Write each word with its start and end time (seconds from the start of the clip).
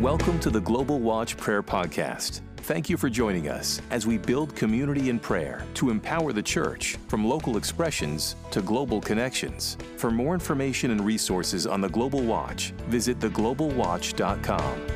Welcome 0.00 0.38
to 0.40 0.50
the 0.50 0.60
Global 0.60 1.00
Watch 1.00 1.36
Prayer 1.36 1.60
Podcast. 1.60 2.42
Thank 2.58 2.88
you 2.88 2.96
for 2.96 3.10
joining 3.10 3.48
us 3.48 3.82
as 3.90 4.06
we 4.06 4.16
build 4.16 4.54
community 4.54 5.10
in 5.10 5.18
prayer 5.18 5.66
to 5.74 5.90
empower 5.90 6.32
the 6.32 6.40
church 6.40 6.96
from 7.08 7.26
local 7.26 7.56
expressions 7.56 8.36
to 8.52 8.62
global 8.62 9.00
connections. 9.00 9.76
For 9.96 10.12
more 10.12 10.34
information 10.34 10.92
and 10.92 11.04
resources 11.04 11.66
on 11.66 11.80
the 11.80 11.88
Global 11.88 12.20
Watch, 12.20 12.70
visit 12.86 13.18
theglobalwatch.com. 13.18 14.86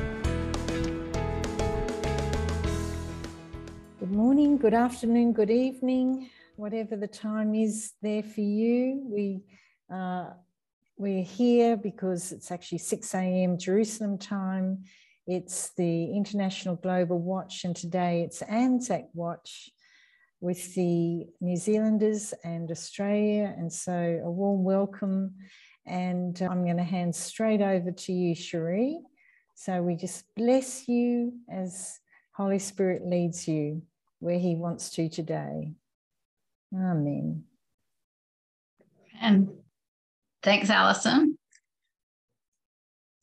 Good 3.99 4.11
morning, 4.11 4.57
good 4.57 4.73
afternoon, 4.73 5.33
good 5.33 5.51
evening, 5.51 6.29
whatever 6.55 6.95
the 6.95 7.07
time 7.07 7.55
is 7.55 7.91
there 8.01 8.23
for 8.23 8.39
you. 8.39 9.03
We 9.05 9.43
uh, 9.93 10.29
we're 10.97 11.23
here 11.23 11.75
because 11.75 12.31
it's 12.31 12.51
actually 12.51 12.77
6 12.77 13.13
a.m. 13.15 13.57
Jerusalem 13.57 14.17
time. 14.17 14.83
It's 15.25 15.71
the 15.77 16.15
International 16.15 16.75
Global 16.75 17.19
Watch, 17.19 17.63
and 17.63 17.75
today 17.75 18.23
it's 18.23 18.41
Anzac 18.41 19.05
Watch 19.13 19.69
with 20.41 20.75
the 20.75 21.25
New 21.39 21.55
Zealanders 21.55 22.33
and 22.43 22.69
Australia. 22.69 23.53
And 23.57 23.71
so, 23.71 24.21
a 24.23 24.29
warm 24.29 24.63
welcome. 24.63 25.35
And 25.85 26.39
I'm 26.41 26.65
going 26.65 26.77
to 26.77 26.83
hand 26.83 27.15
straight 27.15 27.61
over 27.61 27.91
to 27.91 28.13
you, 28.13 28.35
Cherie. 28.35 28.99
So, 29.55 29.81
we 29.81 29.95
just 29.95 30.25
bless 30.35 30.87
you 30.87 31.33
as 31.49 31.99
Holy 32.35 32.59
Spirit 32.59 33.05
leads 33.05 33.47
you 33.47 33.81
where 34.19 34.39
He 34.39 34.55
wants 34.55 34.89
to 34.91 35.07
today. 35.07 35.71
Amen. 36.75 37.45
And 39.21 39.49
Thanks, 40.43 40.69
Alison. 40.69 41.37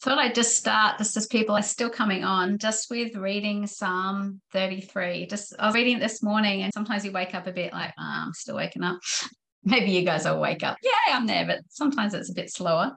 Thought 0.02 0.18
I'd 0.18 0.34
just 0.34 0.56
start, 0.56 0.96
just 0.96 1.18
as 1.18 1.26
people 1.26 1.54
are 1.54 1.62
still 1.62 1.90
coming 1.90 2.24
on, 2.24 2.56
just 2.56 2.90
with 2.90 3.14
reading 3.14 3.66
Psalm 3.66 4.40
33. 4.54 5.26
Just 5.26 5.54
I 5.58 5.66
was 5.66 5.74
reading 5.74 5.98
it 5.98 6.00
this 6.00 6.22
morning, 6.22 6.62
and 6.62 6.72
sometimes 6.72 7.04
you 7.04 7.12
wake 7.12 7.34
up 7.34 7.46
a 7.46 7.52
bit 7.52 7.74
like, 7.74 7.92
oh, 7.98 8.22
I'm 8.26 8.32
still 8.32 8.56
waking 8.56 8.82
up. 8.82 8.98
Maybe 9.64 9.90
you 9.90 10.02
guys 10.02 10.24
will 10.24 10.40
wake 10.40 10.62
up. 10.62 10.78
Yeah, 10.82 11.14
I'm 11.14 11.26
there, 11.26 11.44
but 11.44 11.60
sometimes 11.68 12.14
it's 12.14 12.30
a 12.30 12.34
bit 12.34 12.50
slower. 12.50 12.96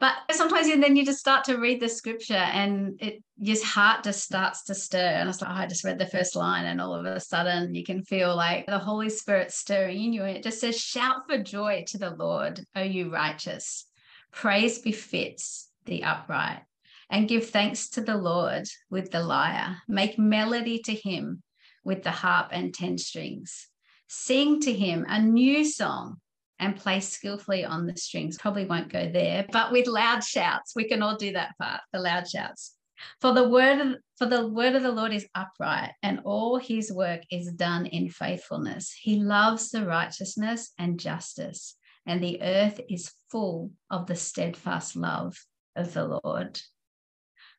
But 0.00 0.14
sometimes 0.30 0.68
you, 0.68 0.80
then 0.80 0.94
you 0.94 1.04
just 1.04 1.18
start 1.18 1.44
to 1.44 1.58
read 1.58 1.80
the 1.80 1.88
scripture 1.88 2.34
and 2.34 2.96
it 3.00 3.22
your 3.36 3.64
heart 3.64 4.04
just 4.04 4.22
starts 4.22 4.64
to 4.64 4.74
stir. 4.74 4.98
And 4.98 5.28
it's 5.28 5.40
like, 5.40 5.50
oh, 5.50 5.54
I 5.54 5.66
just 5.66 5.84
read 5.84 5.98
the 5.98 6.06
first 6.06 6.36
line, 6.36 6.66
and 6.66 6.80
all 6.80 6.94
of 6.94 7.04
a 7.04 7.20
sudden 7.20 7.74
you 7.74 7.84
can 7.84 8.02
feel 8.02 8.34
like 8.34 8.66
the 8.66 8.78
Holy 8.78 9.10
Spirit 9.10 9.52
stirring 9.52 10.02
in 10.02 10.12
you. 10.12 10.22
And 10.22 10.36
it 10.36 10.42
just 10.42 10.60
says, 10.60 10.78
Shout 10.78 11.28
for 11.28 11.38
joy 11.38 11.84
to 11.88 11.98
the 11.98 12.10
Lord, 12.10 12.64
O 12.76 12.82
you 12.82 13.12
righteous. 13.12 13.86
Praise 14.32 14.78
befits 14.78 15.68
the 15.84 16.04
upright. 16.04 16.62
And 17.10 17.28
give 17.28 17.48
thanks 17.48 17.88
to 17.90 18.02
the 18.02 18.16
Lord 18.16 18.68
with 18.90 19.10
the 19.10 19.22
lyre. 19.22 19.78
Make 19.88 20.18
melody 20.18 20.80
to 20.80 20.94
him 20.94 21.42
with 21.82 22.02
the 22.02 22.10
harp 22.10 22.48
and 22.52 22.74
ten 22.74 22.98
strings. 22.98 23.68
Sing 24.08 24.60
to 24.60 24.72
him 24.72 25.06
a 25.08 25.20
new 25.20 25.64
song 25.64 26.20
and 26.58 26.76
play 26.76 27.00
skillfully 27.00 27.64
on 27.64 27.86
the 27.86 27.96
strings. 27.96 28.38
Probably 28.38 28.64
won't 28.64 28.92
go 28.92 29.10
there, 29.10 29.46
but 29.52 29.72
with 29.72 29.86
loud 29.86 30.24
shouts, 30.24 30.74
we 30.74 30.88
can 30.88 31.02
all 31.02 31.16
do 31.16 31.32
that 31.32 31.56
part, 31.58 31.80
the 31.92 32.00
loud 32.00 32.28
shouts. 32.28 32.74
For 33.20 33.32
the 33.32 33.48
word 33.48 33.80
of, 33.80 33.96
for 34.16 34.26
the 34.26 34.48
word 34.48 34.74
of 34.74 34.82
the 34.82 34.92
Lord 34.92 35.12
is 35.12 35.28
upright, 35.34 35.92
and 36.02 36.20
all 36.24 36.58
his 36.58 36.92
work 36.92 37.22
is 37.30 37.52
done 37.52 37.86
in 37.86 38.08
faithfulness. 38.08 38.92
He 38.92 39.20
loves 39.20 39.70
the 39.70 39.86
righteousness 39.86 40.72
and 40.78 40.98
justice, 40.98 41.76
and 42.06 42.22
the 42.22 42.42
earth 42.42 42.80
is 42.88 43.12
full 43.30 43.70
of 43.90 44.06
the 44.06 44.16
steadfast 44.16 44.96
love 44.96 45.36
of 45.76 45.94
the 45.94 46.20
Lord. 46.24 46.60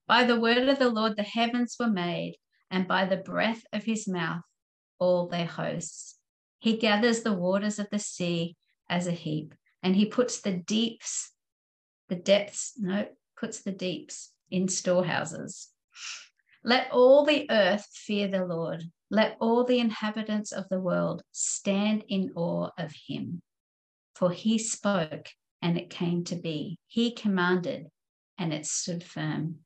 By 0.07 0.25
the 0.25 0.39
word 0.39 0.67
of 0.67 0.79
the 0.79 0.89
Lord 0.89 1.15
the 1.15 1.23
heavens 1.23 1.77
were 1.79 1.89
made, 1.89 2.35
and 2.69 2.87
by 2.87 3.05
the 3.05 3.17
breath 3.17 3.63
of 3.71 3.83
his 3.83 4.07
mouth 4.07 4.41
all 4.99 5.27
their 5.27 5.45
hosts. 5.45 6.17
He 6.59 6.75
gathers 6.75 7.21
the 7.21 7.33
waters 7.33 7.79
of 7.79 7.87
the 7.89 7.99
sea 7.99 8.57
as 8.89 9.07
a 9.07 9.11
heap. 9.11 9.53
And 9.81 9.95
he 9.95 10.05
puts 10.05 10.41
the 10.41 10.53
deeps, 10.53 11.31
the 12.09 12.15
depths, 12.15 12.73
no, 12.77 13.07
puts 13.37 13.61
the 13.61 13.71
deeps 13.71 14.31
in 14.51 14.67
storehouses. 14.67 15.69
Let 16.63 16.91
all 16.91 17.25
the 17.25 17.49
earth 17.49 17.87
fear 17.93 18.27
the 18.27 18.45
Lord. 18.45 18.83
Let 19.09 19.37
all 19.39 19.63
the 19.63 19.79
inhabitants 19.79 20.51
of 20.51 20.67
the 20.69 20.79
world 20.79 21.23
stand 21.31 22.03
in 22.09 22.31
awe 22.35 22.69
of 22.77 22.93
him. 23.07 23.41
For 24.15 24.31
he 24.31 24.57
spoke 24.57 25.29
and 25.61 25.77
it 25.77 25.89
came 25.89 26.23
to 26.25 26.35
be. 26.35 26.77
He 26.87 27.11
commanded 27.11 27.87
and 28.37 28.53
it 28.53 28.65
stood 28.65 29.03
firm. 29.03 29.59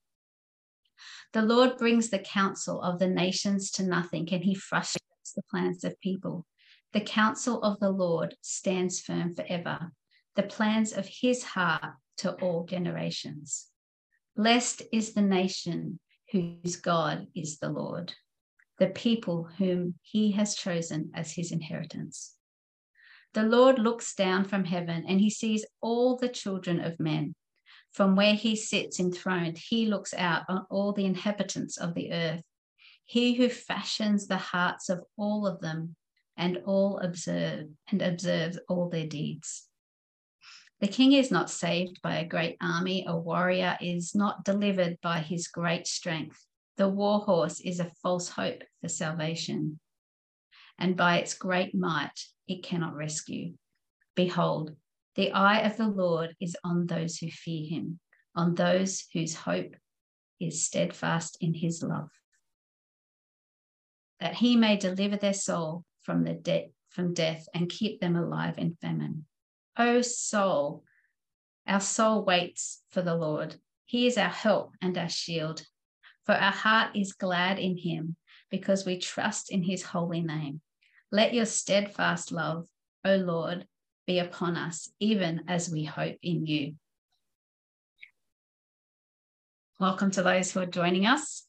The 1.34 1.42
Lord 1.42 1.78
brings 1.78 2.10
the 2.10 2.20
counsel 2.20 2.82
of 2.82 3.00
the 3.00 3.08
nations 3.08 3.72
to 3.72 3.84
nothing, 3.84 4.30
and 4.32 4.44
he 4.44 4.54
frustrates 4.54 5.34
the 5.36 5.42
plans 5.50 5.84
of 5.84 6.00
people. 6.00 6.46
The 6.94 7.02
counsel 7.02 7.60
of 7.64 7.80
the 7.80 7.90
Lord 7.90 8.36
stands 8.42 9.02
firm 9.02 9.34
forever, 9.34 9.92
the 10.36 10.44
plans 10.44 10.94
of 10.94 11.08
his 11.08 11.44
heart 11.44 11.96
to 12.18 12.34
all 12.34 12.66
generations. 12.66 13.68
Blessed 14.36 14.84
is 14.92 15.14
the 15.14 15.22
nation 15.24 16.00
whose 16.32 16.76
God 16.76 17.28
is 17.36 17.58
the 17.58 17.70
Lord, 17.70 18.14
the 18.78 18.88
people 18.88 19.50
whom 19.58 19.96
he 20.04 20.34
has 20.34 20.54
chosen 20.54 21.10
as 21.16 21.32
his 21.32 21.52
inheritance. 21.52 22.36
The 23.34 23.44
Lord 23.44 23.80
looks 23.80 24.14
down 24.14 24.46
from 24.46 24.66
heaven 24.66 25.04
and 25.08 25.20
he 25.20 25.32
sees 25.32 25.66
all 25.82 26.16
the 26.16 26.30
children 26.30 26.80
of 26.80 27.00
men. 27.00 27.34
From 27.92 28.16
where 28.16 28.36
he 28.36 28.56
sits 28.56 29.00
enthroned, 29.00 29.58
he 29.58 29.88
looks 29.88 30.14
out 30.14 30.44
on 30.48 30.68
all 30.70 30.94
the 30.94 31.06
inhabitants 31.06 31.78
of 31.78 31.96
the 31.96 32.12
earth. 32.12 32.44
He 33.04 33.34
who 33.34 33.50
fashions 33.50 34.28
the 34.28 34.38
hearts 34.38 34.90
of 34.90 35.04
all 35.18 35.48
of 35.48 35.60
them 35.60 35.96
and 36.38 36.58
all 36.66 37.00
observe 37.00 37.68
and 37.92 38.02
observes 38.02 38.58
all 38.68 38.90
their 38.90 39.08
deeds. 39.08 39.68
The 40.82 40.88
king 40.88 41.14
is 41.14 41.32
not 41.32 41.50
saved 41.50 42.02
by 42.02 42.18
a 42.18 42.28
great 42.28 42.58
army, 42.60 43.06
a 43.08 43.16
warrior 43.16 43.78
is 43.80 44.14
not 44.14 44.44
delivered 44.44 44.98
by 45.02 45.20
his 45.20 45.48
great 45.48 45.88
strength. 45.88 46.46
The 46.76 46.90
war 46.90 47.20
horse 47.20 47.60
is 47.62 47.80
a 47.80 47.92
false 48.02 48.30
hope 48.30 48.64
for 48.82 48.90
salvation, 48.90 49.80
and 50.78 50.98
by 50.98 51.20
its 51.20 51.36
great 51.36 51.74
might 51.74 52.28
it 52.48 52.64
cannot 52.64 52.96
rescue. 52.96 53.54
Behold, 54.16 54.76
the 55.16 55.32
eye 55.32 55.60
of 55.60 55.78
the 55.78 55.88
Lord 55.88 56.36
is 56.42 56.58
on 56.64 56.88
those 56.88 57.18
who 57.18 57.30
fear 57.30 57.68
him, 57.68 58.00
on 58.36 58.56
those 58.56 59.06
whose 59.14 59.36
hope 59.36 59.76
is 60.40 60.66
steadfast 60.66 61.38
in 61.40 61.54
his 61.54 61.84
love, 61.84 62.10
that 64.20 64.36
he 64.36 64.56
may 64.56 64.76
deliver 64.76 65.16
their 65.16 65.34
soul 65.34 65.86
from 66.04 66.24
the 66.24 66.34
de- 66.34 66.72
from 66.90 67.14
death 67.14 67.48
and 67.54 67.70
keep 67.70 68.00
them 68.00 68.16
alive 68.16 68.58
in 68.58 68.76
famine. 68.76 69.26
O 69.78 70.02
soul, 70.02 70.84
our 71.66 71.80
soul 71.80 72.24
waits 72.24 72.84
for 72.92 73.02
the 73.02 73.16
Lord. 73.16 73.56
He 73.86 74.06
is 74.06 74.18
our 74.18 74.30
help 74.30 74.76
and 74.82 74.98
our 74.98 75.10
shield. 75.10 75.66
For 76.26 76.34
our 76.34 76.52
heart 76.52 76.96
is 76.96 77.14
glad 77.14 77.60
in 77.60 77.78
him 77.78 78.16
because 78.50 78.86
we 78.86 78.98
trust 79.00 79.52
in 79.52 79.64
his 79.64 79.84
holy 79.84 80.22
name. 80.22 80.62
Let 81.12 81.34
your 81.34 81.46
steadfast 81.46 82.32
love, 82.32 82.68
O 83.04 83.16
Lord, 83.16 83.68
be 84.06 84.20
upon 84.20 84.56
us, 84.56 84.90
even 85.00 85.44
as 85.48 85.70
we 85.70 85.84
hope 85.84 86.18
in 86.22 86.46
you. 86.46 86.76
Welcome 89.80 90.12
to 90.12 90.24
those 90.24 90.52
who 90.52 90.60
are 90.60 90.66
joining 90.66 91.06
us. 91.06 91.46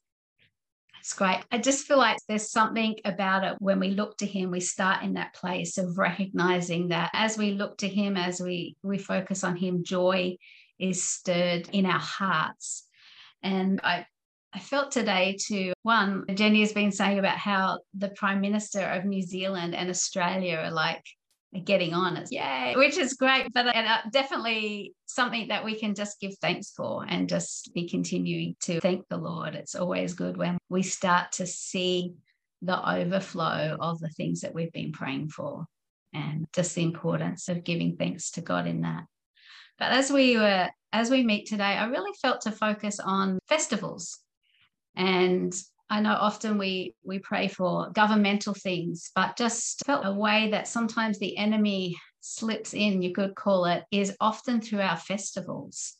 It's 1.05 1.13
great. 1.13 1.45
I 1.53 1.59
just 1.59 1.87
feel 1.87 1.99
like 1.99 2.17
there's 2.29 2.51
something 2.51 2.97
about 3.05 3.45
it 3.45 3.57
when 3.59 3.79
we 3.79 3.91
look 3.91 4.17
to 4.19 4.27
him, 4.27 4.51
we 4.51 4.61
start 4.61 5.03
in 5.03 5.13
that 5.15 5.35
place 5.35 5.77
of 5.77 5.99
recognizing 5.99 6.89
that 6.89 7.11
as 7.13 7.37
we 7.37 7.51
look 7.51 7.77
to 7.79 7.89
him, 7.89 8.17
as 8.17 8.41
we 8.41 8.79
we 8.83 8.97
focus 8.97 9.45
on 9.45 9.55
him, 9.55 9.85
joy 9.85 10.39
is 10.79 11.05
stirred 11.05 11.69
in 11.73 11.85
our 11.85 11.99
hearts. 11.99 12.89
And 13.43 13.83
I 13.85 14.07
I 14.55 14.61
felt 14.61 14.93
today 14.93 15.37
to 15.49 15.75
one, 15.83 16.25
Jenny 16.33 16.61
has 16.61 16.73
been 16.73 16.91
saying 16.91 17.19
about 17.19 17.37
how 17.37 17.81
the 17.93 18.09
Prime 18.09 18.41
Minister 18.41 18.81
of 18.81 19.05
New 19.05 19.21
Zealand 19.21 19.75
and 19.75 19.91
Australia 19.91 20.57
are 20.57 20.71
like 20.71 21.05
getting 21.65 21.95
on. 21.95 22.17
It's 22.17 22.33
yay, 22.33 22.75
which 22.77 22.99
is 22.99 23.15
great, 23.15 23.53
but 23.53 23.67
and, 23.67 23.87
uh, 23.87 23.99
definitely 24.11 24.95
something 25.07 25.49
that 25.49 25.65
we 25.65 25.79
can 25.79 25.95
just 25.95 26.21
give 26.21 26.35
thanks 26.39 26.71
for 26.71 27.05
and 27.09 27.29
just 27.29 27.73
be 27.75 27.89
continuing 27.89 28.57
to 28.63 28.81
thank 28.81 29.07
the 29.09 29.17
Lord. 29.17 29.55
It's 29.55 29.75
always 29.75 30.15
good 30.15 30.37
when 30.37 30.59
we 30.69 30.83
start 30.83 31.33
to 31.33 31.47
see 31.47 32.15
the 32.63 32.89
overflow 32.89 33.77
of 33.79 34.01
the 34.01 34.09
things 34.09 34.41
that 34.41 34.55
we've 34.55 34.73
been 34.73 34.93
praying 34.93 35.29
for 35.29 35.67
and 36.13 36.47
just 36.55 36.75
the 36.75 36.83
importance 36.83 37.49
of 37.49 37.65
giving 37.65 37.97
thanks 37.97 38.31
to 38.33 38.41
God 38.41 38.67
in 38.67 38.83
that. 38.83 39.05
But 39.79 39.93
as 39.93 40.11
we 40.11 40.37
were 40.37 40.71
as 40.93 41.11
we 41.11 41.25
meet 41.25 41.47
today, 41.47 41.65
I 41.65 41.87
really 41.87 42.13
felt 42.23 42.43
to 42.43 42.53
focus 42.53 43.01
on 43.01 43.41
festivals 43.49 44.21
and 44.97 45.53
I 45.91 46.01
know 46.01 46.15
often 46.15 46.59
we 46.59 46.95
we 47.05 47.19
pray 47.19 47.49
for 47.49 47.91
governmental 47.91 48.55
things, 48.55 49.11
but 49.15 49.37
just 49.37 49.85
felt 49.85 50.07
a 50.07 50.13
way 50.13 50.51
that 50.51 50.67
sometimes 50.67 51.19
the 51.19 51.37
enemy 51.37 51.97
slips 52.21 52.73
in, 52.73 53.03
you 53.03 53.13
could 53.13 53.35
call 53.35 53.67
it, 53.67 53.85
is 53.91 54.17
often 54.21 54.61
through 54.61 54.81
our 54.81 54.97
festivals. 54.97 55.95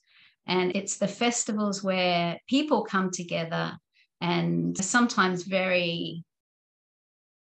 And 0.47 0.75
it's 0.75 0.97
the 0.97 1.09
festivals 1.09 1.83
where 1.83 2.39
people 2.49 2.85
come 2.85 3.11
together 3.11 3.79
and 4.21 4.77
sometimes 4.77 5.43
very 5.43 6.25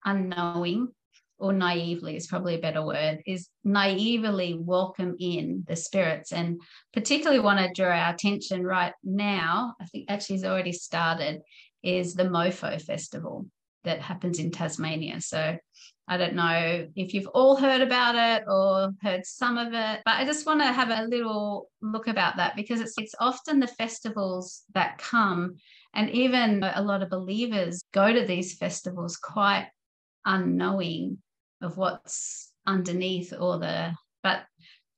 unknowing 0.05 0.89
or 1.39 1.53
naively 1.53 2.17
is 2.17 2.27
probably 2.27 2.55
a 2.55 2.61
better 2.61 2.85
word, 2.85 3.23
is 3.27 3.49
naively 3.65 4.57
welcome 4.59 5.17
in 5.19 5.65
the 5.67 5.77
spirits. 5.77 6.33
And 6.33 6.61
particularly 6.93 7.41
want 7.41 7.59
to 7.59 7.73
draw 7.73 7.93
our 7.93 8.15
attention 8.15 8.65
right 8.65 8.93
now, 9.03 9.75
I 9.81 9.87
think 9.87 10.07
actually 10.09 10.37
has 10.37 10.45
already 10.45 10.73
started, 10.73 11.43
is 11.85 12.15
the 12.15 12.25
MOFO 12.25 12.81
Festival 12.81 13.47
that 13.85 14.01
happens 14.01 14.39
in 14.39 14.51
Tasmania. 14.51 15.21
So 15.21 15.57
I 16.09 16.17
don't 16.17 16.35
know 16.35 16.87
if 16.97 17.15
you've 17.15 17.29
all 17.29 17.57
heard 17.57 17.81
about 17.81 18.15
it 18.15 18.45
or 18.49 18.93
heard 19.03 19.25
some 19.25 19.57
of 19.57 19.69
it, 19.73 20.01
but 20.05 20.17
I 20.17 20.25
just 20.25 20.47
want 20.47 20.61
to 20.61 20.73
have 20.73 20.91
a 20.91 21.09
little 21.09 21.71
look 21.81 22.09
about 22.09 22.37
that 22.37 22.57
because 22.57 22.81
it's 22.81 22.95
it's 22.99 23.15
often 23.21 23.61
the 23.61 23.67
festivals 23.67 24.65
that 24.75 24.99
come 24.99 25.57
and 25.95 26.11
even 26.11 26.63
a 26.63 26.83
lot 26.83 27.03
of 27.03 27.11
believers 27.11 27.83
go 27.93 28.13
to 28.13 28.27
these 28.27 28.57
festivals 28.57 29.17
quite 29.17 29.69
unknowing 30.27 31.19
of 31.63 31.77
what's 31.77 32.53
underneath 32.67 33.33
or 33.39 33.59
the 33.59 33.95
but 34.23 34.43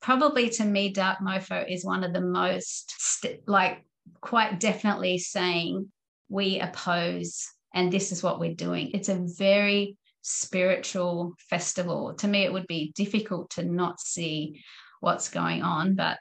probably 0.01 0.49
to 0.49 0.63
me 0.63 0.89
dark 0.89 1.19
mofo 1.19 1.69
is 1.69 1.83
one 1.83 2.03
of 2.03 2.13
the 2.13 2.21
most 2.21 2.93
st- 2.97 3.47
like 3.47 3.83
quite 4.21 4.59
definitely 4.59 5.17
saying 5.17 5.91
we 6.29 6.59
oppose 6.59 7.47
and 7.73 7.91
this 7.91 8.11
is 8.11 8.23
what 8.23 8.39
we're 8.39 8.55
doing. 8.55 8.91
It's 8.93 9.09
a 9.09 9.25
very 9.37 9.97
spiritual 10.21 11.35
festival. 11.49 12.13
To 12.15 12.27
me 12.27 12.43
it 12.43 12.53
would 12.53 12.67
be 12.67 12.91
difficult 12.95 13.51
to 13.51 13.63
not 13.63 13.99
see 13.99 14.63
what's 14.99 15.29
going 15.29 15.61
on 15.63 15.95
but 15.95 16.17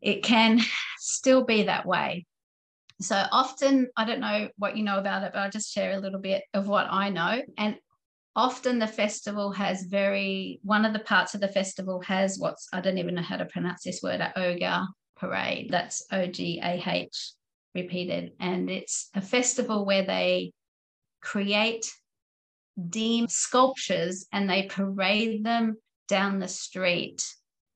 it 0.00 0.22
can 0.22 0.60
still 0.98 1.44
be 1.44 1.64
that 1.64 1.86
way. 1.86 2.26
So 3.00 3.24
often 3.30 3.88
i 3.96 4.04
don't 4.04 4.20
know 4.20 4.48
what 4.56 4.76
you 4.76 4.82
know 4.82 4.98
about 4.98 5.22
it 5.22 5.32
but 5.32 5.40
i'll 5.40 5.50
just 5.50 5.72
share 5.72 5.92
a 5.92 6.00
little 6.00 6.20
bit 6.20 6.42
of 6.54 6.68
what 6.68 6.86
i 6.90 7.08
know. 7.08 7.42
And 7.56 7.76
often 8.34 8.78
the 8.78 8.86
festival 8.86 9.52
has 9.52 9.82
very 9.84 10.60
one 10.62 10.84
of 10.84 10.92
the 10.92 10.98
parts 11.00 11.34
of 11.34 11.40
the 11.40 11.48
festival 11.48 12.00
has 12.02 12.38
what's 12.38 12.68
i 12.72 12.80
don't 12.80 12.98
even 12.98 13.14
know 13.14 13.22
how 13.22 13.36
to 13.36 13.44
pronounce 13.46 13.84
this 13.84 14.00
word 14.02 14.20
a 14.20 14.32
ogre 14.38 14.86
parade. 15.18 15.68
That's 15.70 16.04
o-g-a-h 16.12 17.32
repeated 17.82 18.32
and 18.40 18.70
it's 18.70 19.10
a 19.14 19.20
festival 19.20 19.84
where 19.84 20.04
they 20.04 20.52
create 21.20 21.90
dim 22.88 23.26
sculptures 23.28 24.26
and 24.32 24.48
they 24.48 24.64
parade 24.64 25.44
them 25.44 25.76
down 26.08 26.38
the 26.38 26.48
street 26.48 27.24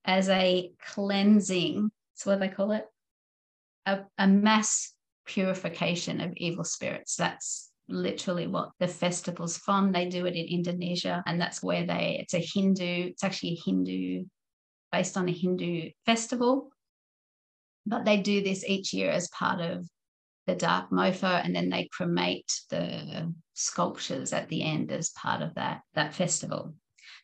as 0.05 0.29
a 0.29 0.71
cleansing 0.87 1.91
that's 2.15 2.27
what 2.27 2.41
they 2.41 2.49
call 2.49 2.73
it 2.73 2.85
a, 3.87 4.01
a 4.19 4.27
mass 4.27 4.93
purification 5.27 6.21
of 6.21 6.33
evil 6.37 6.65
spirits 6.65 7.17
that's 7.17 7.73
literally 7.89 8.47
what 8.47 8.71
the 8.81 8.89
festival's 8.89 9.57
from. 9.57 9.93
They 9.93 10.09
do 10.09 10.27
it 10.27 10.35
in 10.35 10.47
Indonesia, 10.47 11.23
and 11.27 11.41
that's 11.41 11.63
where 11.63 11.87
they, 11.87 12.19
it's 12.21 12.35
a 12.35 12.39
Hindu, 12.39 13.11
it's 13.11 13.25
actually 13.25 13.51
a 13.51 13.63
Hindu, 13.65 14.25
based 14.91 15.17
on 15.17 15.29
a 15.29 15.33
Hindu 15.33 15.91
festival. 16.05 16.71
But 17.87 18.05
they 18.05 18.19
do 18.19 18.43
this 18.43 18.65
each 18.65 18.93
year 18.93 19.11
as 19.11 19.29
part 19.29 19.61
of 19.61 19.87
the 20.47 20.55
dark 20.55 20.91
mofo, 20.91 21.45
and 21.45 21.55
then 21.55 21.71
they 21.71 21.89
cremate 21.93 22.53
the 22.71 23.33
sculptures 23.55 24.33
at 24.33 24.49
the 24.49 24.63
end 24.63 24.91
as 24.91 25.11
part 25.11 25.43
of 25.43 25.55
that, 25.55 25.83
that 25.95 26.15
festival. 26.15 26.75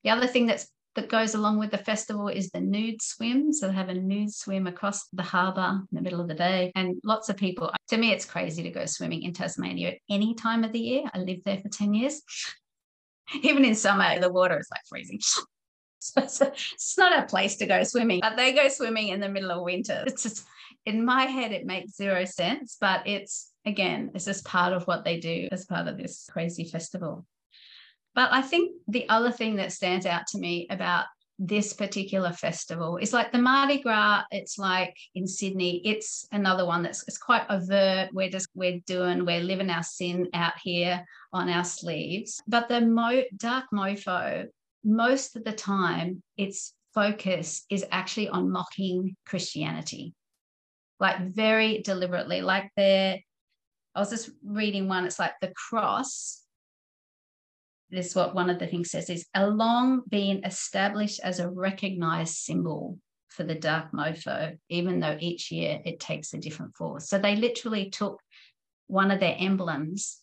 The 0.05 0.11
other 0.11 0.27
thing 0.27 0.47
that's 0.47 0.69
that 0.99 1.09
goes 1.09 1.35
along 1.35 1.59
with 1.59 1.71
the 1.71 1.79
festival 1.79 2.29
is 2.29 2.51
the 2.51 2.61
nude 2.61 3.01
swim. 3.01 3.53
So 3.53 3.69
they 3.69 3.75
have 3.75 3.89
a 3.89 3.95
nude 3.95 4.35
swim 4.35 4.67
across 4.67 5.07
the 5.13 5.23
harbour 5.23 5.81
in 5.81 5.97
the 5.97 6.03
middle 6.03 6.21
of 6.21 6.27
the 6.27 6.35
day. 6.35 6.73
And 6.75 6.97
lots 7.05 7.29
of 7.29 7.37
people, 7.37 7.73
to 7.89 7.97
me, 7.97 8.11
it's 8.11 8.25
crazy 8.25 8.65
to 8.65 8.71
go 8.71 8.85
swimming 8.85 9.23
in 9.23 9.33
Tasmania 9.33 9.91
at 9.91 9.99
any 10.11 10.35
time 10.35 10.65
of 10.65 10.73
the 10.73 10.81
year. 10.81 11.05
I 11.15 11.19
lived 11.19 11.45
there 11.45 11.59
for 11.59 11.69
10 11.69 11.95
years. 11.95 12.21
Even 13.43 13.65
in 13.65 13.75
summer, 13.75 14.19
the 14.19 14.33
water 14.33 14.59
is 14.59 14.69
like 14.71 14.83
freezing. 14.89 15.21
So 16.00 16.23
it's, 16.23 16.97
not 16.97 17.19
a 17.19 17.27
place 17.27 17.56
to 17.56 17.67
go 17.67 17.83
swimming, 17.83 18.21
but 18.21 18.37
they 18.37 18.53
go 18.53 18.69
swimming 18.69 19.09
in 19.09 19.21
the 19.21 19.29
middle 19.29 19.50
of 19.50 19.65
winter. 19.65 20.05
It's 20.06 20.23
just, 20.23 20.47
in 20.87 21.05
my 21.05 21.25
head, 21.25 21.53
it 21.53 21.67
makes 21.67 21.97
zero 21.97 22.25
sense, 22.25 22.77
but 22.81 23.06
it's 23.06 23.50
again, 23.67 24.11
it's 24.15 24.25
just 24.25 24.45
part 24.45 24.73
of 24.73 24.87
what 24.87 25.05
they 25.05 25.21
do 25.21 25.49
as 25.53 25.67
part 25.67 25.89
of 25.89 25.99
this 25.99 26.29
crazy 26.33 26.65
festival. 26.65 27.27
But 28.15 28.33
I 28.33 28.43
think 28.43 28.73
the 28.89 29.09
other 29.09 29.31
thing 29.31 29.56
that 29.56 29.73
stands 29.73 30.06
out 30.06 30.27
to 30.29 30.39
me 30.39 30.67
about 30.71 31.05
this 31.39 31.73
particular 31.73 32.33
festival 32.33 32.97
is 32.97 33.12
like 33.12 33.31
the 33.31 33.39
Mardi 33.39 33.81
Gras. 33.81 34.25
It's 34.33 34.59
like 34.59 34.97
in 35.15 35.27
Sydney, 35.27 35.81
it's 35.85 36.27
another 36.33 36.67
one 36.67 36.83
that's 36.83 37.06
it's 37.06 37.19
quite 37.19 37.49
overt. 37.49 38.11
We're 38.12 38.31
just 38.31 38.49
we're 38.55 38.81
doing 38.87 39.25
we're 39.25 39.41
living 39.41 39.71
our 39.71 39.85
sin 39.85 40.29
out 40.35 40.55
here 40.61 41.05
on 41.33 41.49
our 41.49 41.65
sleeves. 41.65 42.43
But 42.49 42.69
the 42.69 42.81
mo 42.81 43.23
dark 43.37 43.67
mofo, 43.73 44.49
most 44.85 45.37
of 45.37 45.45
the 45.45 45.53
time, 45.53 46.23
its 46.37 46.75
focus 46.95 47.65
is 47.71 47.85
actually 47.91 48.29
on 48.29 48.51
mocking 48.51 49.17
Christianity, 49.27 50.15
like 51.01 51.21
very 51.29 51.83
deliberately. 51.83 52.41
Like 52.41 52.71
they're, 52.77 53.19
I 53.95 54.01
was 54.01 54.11
just 54.11 54.31
reading 54.45 54.89
one. 54.89 55.05
It's 55.05 55.19
like 55.19 55.35
the 55.41 55.53
cross 55.69 56.43
this 57.91 58.09
is 58.09 58.17
what 58.17 58.35
one 58.35 58.51
of 58.51 58.59
the 58.59 58.67
things 58.67 58.91
says 58.91 59.09
is 59.09 59.27
along 59.35 60.03
being 60.09 60.45
established 60.45 61.21
as 61.23 61.41
a 61.41 61.49
recognized 61.49 62.35
symbol 62.35 62.99
for 63.29 63.45
the 63.45 63.55
dark 63.55 63.93
mofo, 63.93 64.57
even 64.69 65.01
though 65.01 65.17
each 65.21 65.51
year 65.51 65.81
it 65.85 66.01
takes 66.01 66.35
a 66.35 66.39
different 66.39 66.77
form. 66.77 67.01
So 67.01 67.19
they 67.19 67.37
literally 67.37 67.91
took 67.91 68.21
one 68.89 69.11
of 69.11 69.21
their 69.21 69.37
emblems 69.39 70.19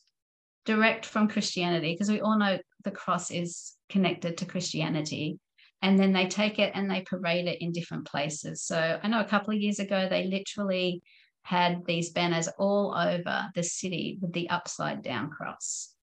direct 0.65 1.05
from 1.05 1.27
Christianity, 1.27 1.93
because 1.93 2.09
we 2.09 2.21
all 2.21 2.37
know 2.37 2.57
the 2.85 2.91
cross 2.91 3.31
is 3.31 3.73
connected 3.89 4.37
to 4.37 4.45
Christianity. 4.45 5.39
And 5.81 5.99
then 5.99 6.13
they 6.13 6.27
take 6.27 6.57
it 6.57 6.71
and 6.73 6.89
they 6.89 7.01
parade 7.01 7.47
it 7.47 7.61
in 7.61 7.73
different 7.73 8.07
places. 8.07 8.63
So 8.63 8.99
I 9.03 9.07
know 9.09 9.19
a 9.19 9.27
couple 9.27 9.53
of 9.53 9.59
years 9.59 9.79
ago, 9.79 10.07
they 10.09 10.23
literally 10.23 11.03
had 11.45 11.85
these 11.85 12.09
banners 12.09 12.47
all 12.57 12.95
over 12.97 13.51
the 13.53 13.61
city 13.61 14.17
with 14.19 14.33
the 14.33 14.49
upside 14.49 15.03
down 15.03 15.29
cross 15.29 15.93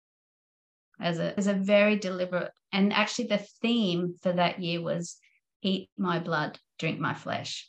as 1.01 1.19
a, 1.19 1.37
as 1.37 1.49
a 1.49 1.55
very 1.55 1.97
deliberate 1.97 2.53
and 2.73 2.93
actually 2.93 3.27
the 3.27 3.45
theme 3.61 4.15
for 4.23 4.33
that 4.33 4.63
year 4.63 4.81
was 4.81 5.17
eat 5.63 5.91
my 5.99 6.21
blood 6.21 6.59
drink 6.79 7.01
my 7.01 7.13
flesh 7.13 7.69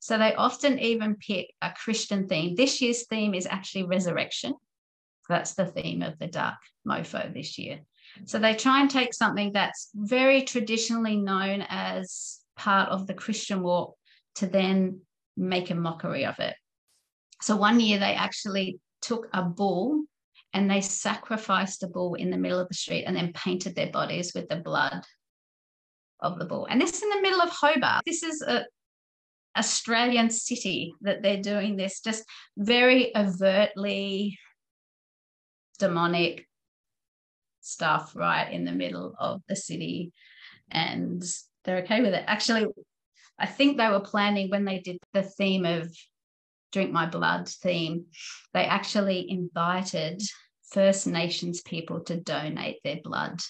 so 0.00 0.18
they 0.18 0.34
often 0.34 0.78
even 0.78 1.16
pick 1.16 1.54
a 1.62 1.72
christian 1.82 2.28
theme 2.28 2.54
this 2.56 2.82
year's 2.82 3.06
theme 3.06 3.32
is 3.32 3.46
actually 3.46 3.84
resurrection 3.84 4.52
that's 5.30 5.54
the 5.54 5.64
theme 5.64 6.02
of 6.02 6.18
the 6.18 6.26
dark 6.26 6.58
mofo 6.86 7.32
this 7.32 7.58
year 7.58 7.80
so 8.24 8.38
they 8.38 8.54
try 8.54 8.80
and 8.80 8.90
take 8.90 9.14
something 9.14 9.52
that's 9.52 9.90
very 9.94 10.42
traditionally 10.42 11.16
known 11.16 11.64
as 11.68 12.40
part 12.56 12.88
of 12.90 13.06
the 13.06 13.14
christian 13.14 13.62
walk 13.62 13.94
to 14.34 14.46
then 14.46 15.00
make 15.36 15.70
a 15.70 15.74
mockery 15.74 16.24
of 16.24 16.38
it 16.38 16.54
so 17.40 17.56
one 17.56 17.80
year 17.80 17.98
they 17.98 18.14
actually 18.14 18.78
took 19.00 19.28
a 19.32 19.42
bull 19.42 20.04
and 20.54 20.70
they 20.70 20.80
sacrificed 20.80 21.82
a 21.82 21.88
bull 21.88 22.14
in 22.14 22.30
the 22.30 22.36
middle 22.36 22.60
of 22.60 22.68
the 22.68 22.74
street 22.74 23.04
and 23.04 23.16
then 23.16 23.32
painted 23.32 23.74
their 23.74 23.90
bodies 23.90 24.32
with 24.34 24.48
the 24.48 24.56
blood 24.56 25.02
of 26.20 26.38
the 26.38 26.44
bull. 26.44 26.66
And 26.70 26.80
this 26.80 26.96
is 26.96 27.02
in 27.02 27.10
the 27.10 27.22
middle 27.22 27.40
of 27.40 27.50
Hobart. 27.50 28.02
This 28.06 28.22
is 28.22 28.42
a 28.42 28.64
Australian 29.56 30.30
city 30.30 30.94
that 31.02 31.22
they're 31.22 31.42
doing 31.42 31.76
this, 31.76 32.00
just 32.00 32.24
very 32.56 33.14
overtly 33.16 34.38
demonic 35.78 36.46
stuff 37.62 38.14
right 38.14 38.52
in 38.52 38.64
the 38.64 38.72
middle 38.72 39.14
of 39.18 39.42
the 39.48 39.56
city. 39.56 40.12
And 40.70 41.22
they're 41.64 41.78
okay 41.78 42.00
with 42.00 42.14
it. 42.14 42.24
Actually, 42.26 42.66
I 43.38 43.46
think 43.46 43.76
they 43.76 43.88
were 43.88 44.00
planning 44.00 44.50
when 44.50 44.64
they 44.64 44.80
did 44.80 44.98
the 45.12 45.22
theme 45.22 45.64
of 45.64 45.90
drink 46.72 46.90
my 46.90 47.06
blood 47.06 47.48
theme, 47.48 48.06
they 48.52 48.64
actually 48.64 49.30
invited 49.30 50.20
First 50.70 51.06
Nations 51.06 51.60
people 51.62 52.00
to 52.04 52.16
donate 52.16 52.78
their 52.82 52.98
blood 53.04 53.40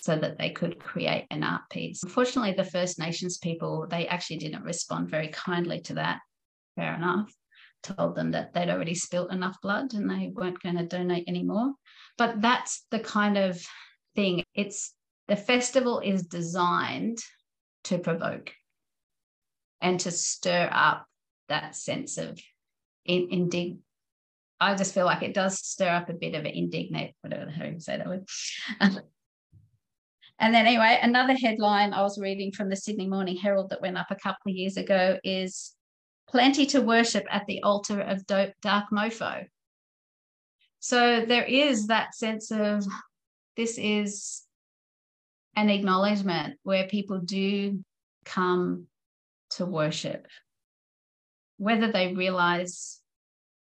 so 0.00 0.16
that 0.16 0.38
they 0.38 0.50
could 0.50 0.78
create 0.78 1.26
an 1.30 1.42
art 1.42 1.62
piece. 1.70 2.04
Unfortunately, 2.04 2.54
the 2.56 2.64
First 2.64 2.98
Nations 2.98 3.38
people, 3.38 3.86
they 3.90 4.06
actually 4.06 4.38
didn't 4.38 4.62
respond 4.62 5.10
very 5.10 5.28
kindly 5.28 5.80
to 5.82 5.94
that. 5.94 6.20
Fair 6.76 6.94
enough. 6.94 7.32
Told 7.82 8.14
them 8.14 8.30
that 8.30 8.54
they'd 8.54 8.70
already 8.70 8.94
spilt 8.94 9.32
enough 9.32 9.60
blood 9.60 9.94
and 9.94 10.08
they 10.08 10.30
weren't 10.32 10.62
going 10.62 10.76
to 10.76 10.86
donate 10.86 11.28
anymore. 11.28 11.72
But 12.18 12.42
that's 12.42 12.84
the 12.90 12.98
kind 12.98 13.38
of 13.38 13.64
thing. 14.14 14.44
It's 14.54 14.92
the 15.28 15.36
festival 15.36 16.00
is 16.00 16.24
designed 16.24 17.18
to 17.84 17.98
provoke 17.98 18.52
and 19.80 20.00
to 20.00 20.10
stir 20.10 20.68
up 20.72 21.06
that 21.48 21.76
sense 21.76 22.18
of 22.18 22.38
indig. 23.08 23.78
I 24.60 24.74
just 24.74 24.92
feel 24.92 25.06
like 25.06 25.22
it 25.22 25.34
does 25.34 25.58
stir 25.58 25.88
up 25.88 26.08
a 26.08 26.14
bit 26.14 26.34
of 26.34 26.44
an 26.44 26.50
indignate, 26.50 27.14
whatever 27.20 27.48
how 27.50 27.64
you 27.64 27.78
say 27.78 27.96
that 27.96 28.08
word. 28.08 28.26
and 28.80 29.00
then 30.40 30.66
anyway, 30.66 30.98
another 31.00 31.34
headline 31.34 31.94
I 31.94 32.02
was 32.02 32.18
reading 32.18 32.50
from 32.50 32.68
the 32.68 32.76
Sydney 32.76 33.06
Morning 33.06 33.36
Herald 33.36 33.70
that 33.70 33.80
went 33.80 33.96
up 33.96 34.10
a 34.10 34.16
couple 34.16 34.50
of 34.50 34.56
years 34.56 34.76
ago 34.76 35.18
is 35.22 35.74
plenty 36.28 36.66
to 36.66 36.80
worship 36.80 37.24
at 37.30 37.46
the 37.46 37.62
altar 37.62 38.00
of 38.00 38.26
dark 38.26 38.86
mofo. 38.92 39.46
So 40.80 41.24
there 41.26 41.44
is 41.44 41.88
that 41.88 42.14
sense 42.14 42.50
of 42.50 42.84
this 43.56 43.78
is 43.78 44.42
an 45.56 45.68
acknowledgement 45.70 46.58
where 46.62 46.86
people 46.86 47.18
do 47.18 47.82
come 48.24 48.86
to 49.50 49.66
worship, 49.66 50.26
whether 51.56 51.90
they 51.90 52.14
realize 52.14 53.00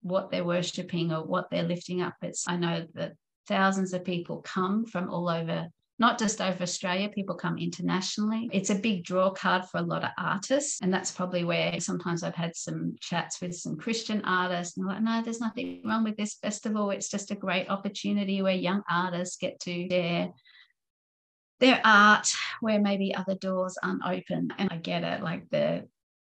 what 0.01 0.31
they're 0.31 0.45
worshiping 0.45 1.13
or 1.13 1.25
what 1.25 1.51
they're 1.51 1.63
lifting 1.63 2.01
up. 2.01 2.15
It's 2.23 2.49
I 2.49 2.57
know 2.57 2.87
that 2.95 3.13
thousands 3.47 3.93
of 3.93 4.05
people 4.05 4.43
come 4.43 4.87
from 4.87 5.11
all 5.11 5.29
over 5.29 5.69
not 5.99 6.19
just 6.19 6.41
over 6.41 6.63
Australia, 6.63 7.09
people 7.09 7.37
come 7.37 7.57
internationally. 7.57 8.49
It's 8.53 8.71
a 8.71 8.75
big 8.75 9.05
draw 9.05 9.31
card 9.31 9.65
for 9.67 9.79
a 9.79 9.83
lot 9.83 10.03
of 10.03 10.11
artists. 10.19 10.81
And 10.83 10.93
that's 10.93 11.13
probably 11.13 11.45
where 11.45 11.79
sometimes 11.81 12.25
I've 12.25 12.35
had 12.35 12.57
some 12.57 12.97
chats 13.01 13.41
with 13.41 13.55
some 13.55 13.77
Christian 13.77 14.21
artists 14.25 14.77
and 14.77 14.87
they're 14.87 14.95
like, 14.95 15.05
no, 15.05 15.23
there's 15.23 15.41
nothing 15.41 15.83
wrong 15.85 16.03
with 16.03 16.17
this 16.17 16.35
festival. 16.35 16.91
It's 16.91 17.09
just 17.09 17.31
a 17.31 17.37
great 17.37 17.71
opportunity 17.71 18.43
where 18.43 18.55
young 18.55 18.83
artists 18.91 19.37
get 19.37 19.61
to 19.61 19.89
share 19.89 20.31
their 21.61 21.81
art 21.85 22.29
where 22.61 22.81
maybe 22.81 23.15
other 23.15 23.37
doors 23.37 23.79
aren't 23.81 24.05
open. 24.05 24.49
And 24.59 24.71
I 24.73 24.79
get 24.79 25.05
it, 25.05 25.23
like 25.23 25.49
the 25.51 25.87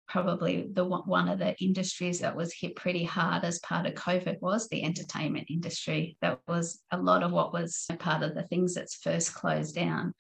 probably 0.08 0.68
the 0.72 0.86
one 0.86 1.28
of 1.28 1.40
the 1.40 1.56
industries 1.62 2.20
that 2.20 2.36
was 2.36 2.54
hit 2.54 2.76
pretty 2.76 3.04
hard 3.04 3.44
as 3.44 3.60
part 3.60 3.86
of 3.86 3.94
COVID 3.94 4.40
was 4.42 4.68
the 4.68 4.84
entertainment 4.84 5.48
industry. 5.50 6.18
That 6.22 6.40
was 6.48 6.82
a 6.92 6.98
lot 6.98 7.24
of 7.24 7.32
what 7.32 7.54
was 7.54 7.86
part 8.00 8.24
of 8.24 8.36
the 8.36 8.44
things 8.44 8.74
that's 8.74 8.96
first 8.96 9.34
closed 9.34 9.76
down. 9.76 10.14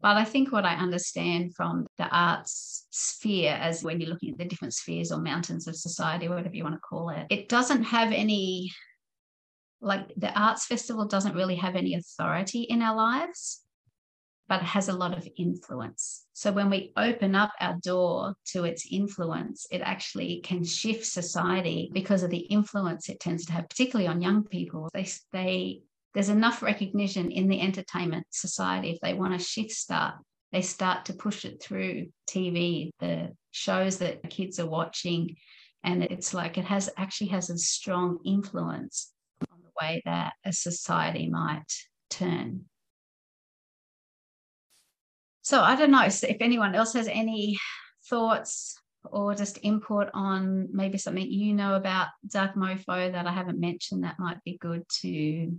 But 0.00 0.16
I 0.18 0.24
think 0.24 0.52
what 0.52 0.66
I 0.66 0.74
understand 0.74 1.54
from 1.54 1.86
the 1.96 2.08
arts 2.08 2.86
sphere, 2.90 3.52
as 3.58 3.82
when 3.82 4.00
you're 4.00 4.10
looking 4.10 4.32
at 4.32 4.38
the 4.38 4.44
different 4.44 4.74
spheres 4.74 5.10
or 5.10 5.18
mountains 5.18 5.66
of 5.66 5.76
society, 5.76 6.28
whatever 6.28 6.54
you 6.54 6.62
want 6.62 6.74
to 6.74 6.80
call 6.80 7.08
it, 7.08 7.26
it 7.30 7.48
doesn't 7.48 7.84
have 7.84 8.12
any, 8.12 8.70
like 9.80 10.12
the 10.16 10.38
arts 10.38 10.66
festival 10.66 11.06
doesn't 11.06 11.34
really 11.34 11.56
have 11.56 11.74
any 11.74 11.94
authority 11.94 12.62
in 12.62 12.82
our 12.82 12.94
lives 12.94 13.63
but 14.48 14.60
it 14.60 14.66
has 14.66 14.88
a 14.88 14.92
lot 14.92 15.16
of 15.16 15.26
influence. 15.38 16.26
So 16.34 16.52
when 16.52 16.68
we 16.68 16.92
open 16.96 17.34
up 17.34 17.52
our 17.60 17.78
door 17.82 18.34
to 18.48 18.64
its 18.64 18.86
influence, 18.90 19.66
it 19.70 19.80
actually 19.80 20.40
can 20.44 20.64
shift 20.64 21.06
society 21.06 21.90
because 21.92 22.22
of 22.22 22.30
the 22.30 22.38
influence 22.38 23.08
it 23.08 23.20
tends 23.20 23.46
to 23.46 23.52
have, 23.52 23.68
particularly 23.68 24.06
on 24.06 24.20
young 24.20 24.44
people. 24.44 24.90
They, 24.92 25.08
they 25.32 25.82
there's 26.14 26.28
enough 26.28 26.62
recognition 26.62 27.30
in 27.30 27.48
the 27.48 27.60
entertainment 27.60 28.26
society 28.30 28.90
if 28.90 29.00
they 29.00 29.14
want 29.14 29.38
to 29.38 29.44
shift 29.44 29.72
start 29.72 30.14
they 30.52 30.62
start 30.62 31.04
to 31.06 31.12
push 31.12 31.44
it 31.44 31.60
through 31.60 32.06
tv 32.30 32.90
the 33.00 33.32
shows 33.50 33.98
that 33.98 34.30
kids 34.30 34.60
are 34.60 34.68
watching 34.68 35.34
and 35.82 36.04
it's 36.04 36.32
like 36.32 36.56
it 36.56 36.64
has 36.64 36.88
actually 36.96 37.26
has 37.26 37.50
a 37.50 37.58
strong 37.58 38.18
influence 38.24 39.12
on 39.50 39.58
the 39.60 39.70
way 39.82 40.00
that 40.04 40.32
a 40.44 40.52
society 40.52 41.28
might 41.28 41.72
turn 42.10 42.64
so 45.44 45.60
I 45.60 45.76
don't 45.76 45.90
know 45.90 46.02
if 46.02 46.24
anyone 46.40 46.74
else 46.74 46.94
has 46.94 47.06
any 47.06 47.58
thoughts 48.08 48.80
or 49.04 49.34
just 49.34 49.58
input 49.62 50.08
on 50.14 50.68
maybe 50.72 50.96
something 50.96 51.30
you 51.30 51.52
know 51.52 51.74
about 51.74 52.08
Dark 52.26 52.54
Mofo 52.54 53.12
that 53.12 53.26
I 53.26 53.30
haven't 53.30 53.60
mentioned 53.60 54.04
that 54.04 54.18
might 54.18 54.42
be 54.42 54.56
good 54.56 54.88
to 55.02 55.54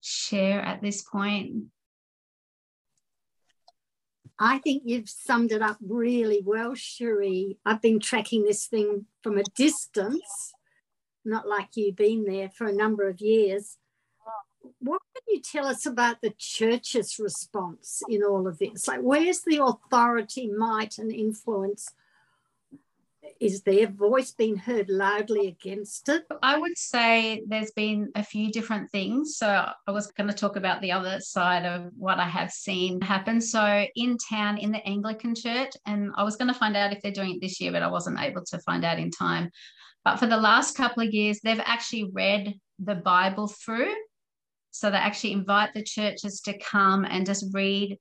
share 0.00 0.60
at 0.60 0.80
this 0.80 1.02
point. 1.02 1.64
I 4.38 4.58
think 4.58 4.84
you've 4.86 5.08
summed 5.08 5.50
it 5.50 5.60
up 5.60 5.78
really 5.84 6.40
well, 6.44 6.76
Cherie. 6.76 7.58
I've 7.66 7.82
been 7.82 7.98
tracking 7.98 8.44
this 8.44 8.66
thing 8.66 9.06
from 9.24 9.38
a 9.38 9.44
distance, 9.56 10.52
not 11.24 11.48
like 11.48 11.70
you've 11.74 11.96
been 11.96 12.24
there 12.24 12.50
for 12.50 12.68
a 12.68 12.72
number 12.72 13.08
of 13.08 13.20
years 13.20 13.76
what 14.80 15.02
can 15.14 15.22
you 15.28 15.40
tell 15.40 15.66
us 15.66 15.86
about 15.86 16.20
the 16.20 16.34
church's 16.38 17.18
response 17.18 18.02
in 18.08 18.22
all 18.22 18.46
of 18.46 18.58
this? 18.58 18.88
Like, 18.88 19.00
where's 19.00 19.40
the 19.40 19.62
authority, 19.62 20.48
might, 20.48 20.98
and 20.98 21.12
influence? 21.12 21.92
Is 23.40 23.62
their 23.62 23.88
voice 23.88 24.30
being 24.30 24.56
heard 24.56 24.88
loudly 24.88 25.48
against 25.48 26.08
it? 26.08 26.24
I 26.42 26.58
would 26.58 26.78
say 26.78 27.42
there's 27.46 27.72
been 27.72 28.10
a 28.14 28.22
few 28.22 28.50
different 28.50 28.90
things. 28.90 29.36
So 29.36 29.46
I 29.86 29.90
was 29.90 30.06
going 30.12 30.28
to 30.28 30.34
talk 30.34 30.56
about 30.56 30.80
the 30.80 30.92
other 30.92 31.20
side 31.20 31.66
of 31.66 31.90
what 31.98 32.18
I 32.18 32.28
have 32.28 32.50
seen 32.50 33.00
happen. 33.00 33.40
So 33.40 33.84
in 33.96 34.16
town, 34.16 34.58
in 34.58 34.72
the 34.72 34.86
Anglican 34.86 35.34
church, 35.34 35.72
and 35.86 36.12
I 36.16 36.22
was 36.22 36.36
going 36.36 36.52
to 36.52 36.58
find 36.58 36.76
out 36.76 36.92
if 36.92 37.02
they're 37.02 37.12
doing 37.12 37.34
it 37.34 37.40
this 37.40 37.60
year, 37.60 37.72
but 37.72 37.82
I 37.82 37.88
wasn't 37.88 38.20
able 38.20 38.44
to 38.44 38.58
find 38.60 38.84
out 38.84 38.98
in 38.98 39.10
time. 39.10 39.50
But 40.04 40.18
for 40.18 40.28
the 40.28 40.36
last 40.36 40.76
couple 40.76 41.02
of 41.02 41.12
years, 41.12 41.40
they've 41.42 41.60
actually 41.64 42.10
read 42.12 42.54
the 42.78 42.94
Bible 42.94 43.48
through 43.48 43.92
so 44.76 44.90
they 44.90 44.96
actually 44.96 45.32
invite 45.32 45.72
the 45.72 45.82
churches 45.82 46.40
to 46.42 46.58
come 46.58 47.04
and 47.04 47.26
just 47.26 47.46
read 47.52 47.98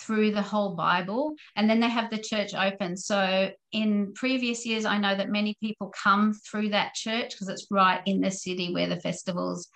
through 0.00 0.32
the 0.32 0.42
whole 0.42 0.74
Bible. 0.74 1.34
And 1.54 1.70
then 1.70 1.80
they 1.80 1.88
have 1.88 2.10
the 2.10 2.18
church 2.18 2.54
open. 2.54 2.96
So 2.96 3.50
in 3.72 4.12
previous 4.14 4.66
years, 4.66 4.84
I 4.84 4.98
know 4.98 5.16
that 5.16 5.30
many 5.30 5.56
people 5.62 5.92
come 6.02 6.34
through 6.34 6.70
that 6.70 6.94
church 6.94 7.30
because 7.30 7.48
it's 7.48 7.68
right 7.70 8.00
in 8.06 8.20
the 8.20 8.30
city 8.30 8.74
where 8.74 8.88
the 8.88 9.00
festival's 9.00 9.68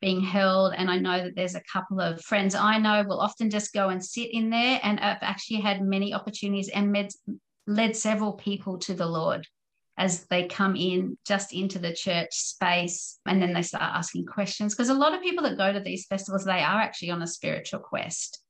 being 0.00 0.20
held. 0.20 0.74
And 0.76 0.90
I 0.90 0.98
know 0.98 1.24
that 1.24 1.34
there's 1.34 1.54
a 1.54 1.62
couple 1.72 2.00
of 2.00 2.20
friends 2.20 2.54
I 2.54 2.78
know 2.78 3.04
will 3.06 3.20
often 3.20 3.50
just 3.50 3.72
go 3.72 3.88
and 3.88 4.04
sit 4.04 4.28
in 4.32 4.50
there. 4.50 4.80
And 4.82 5.00
I've 5.00 5.18
actually 5.22 5.60
had 5.60 5.82
many 5.82 6.12
opportunities 6.14 6.68
and 6.68 6.92
med- 6.92 7.12
led 7.66 7.96
several 7.96 8.34
people 8.34 8.78
to 8.80 8.94
the 8.94 9.06
Lord 9.06 9.46
as 9.96 10.24
they 10.26 10.46
come 10.46 10.74
in 10.74 11.16
just 11.24 11.52
into 11.52 11.78
the 11.78 11.92
church 11.92 12.34
space 12.34 13.18
and 13.26 13.40
then 13.40 13.52
they 13.52 13.62
start 13.62 13.94
asking 13.94 14.26
questions. 14.26 14.74
Because 14.74 14.88
a 14.88 14.94
lot 14.94 15.14
of 15.14 15.22
people 15.22 15.44
that 15.44 15.56
go 15.56 15.72
to 15.72 15.80
these 15.80 16.06
festivals 16.06 16.44
they 16.44 16.60
are 16.60 16.80
actually 16.80 17.10
on 17.10 17.22
a 17.22 17.26
spiritual 17.26 17.80
quest. 17.80 18.40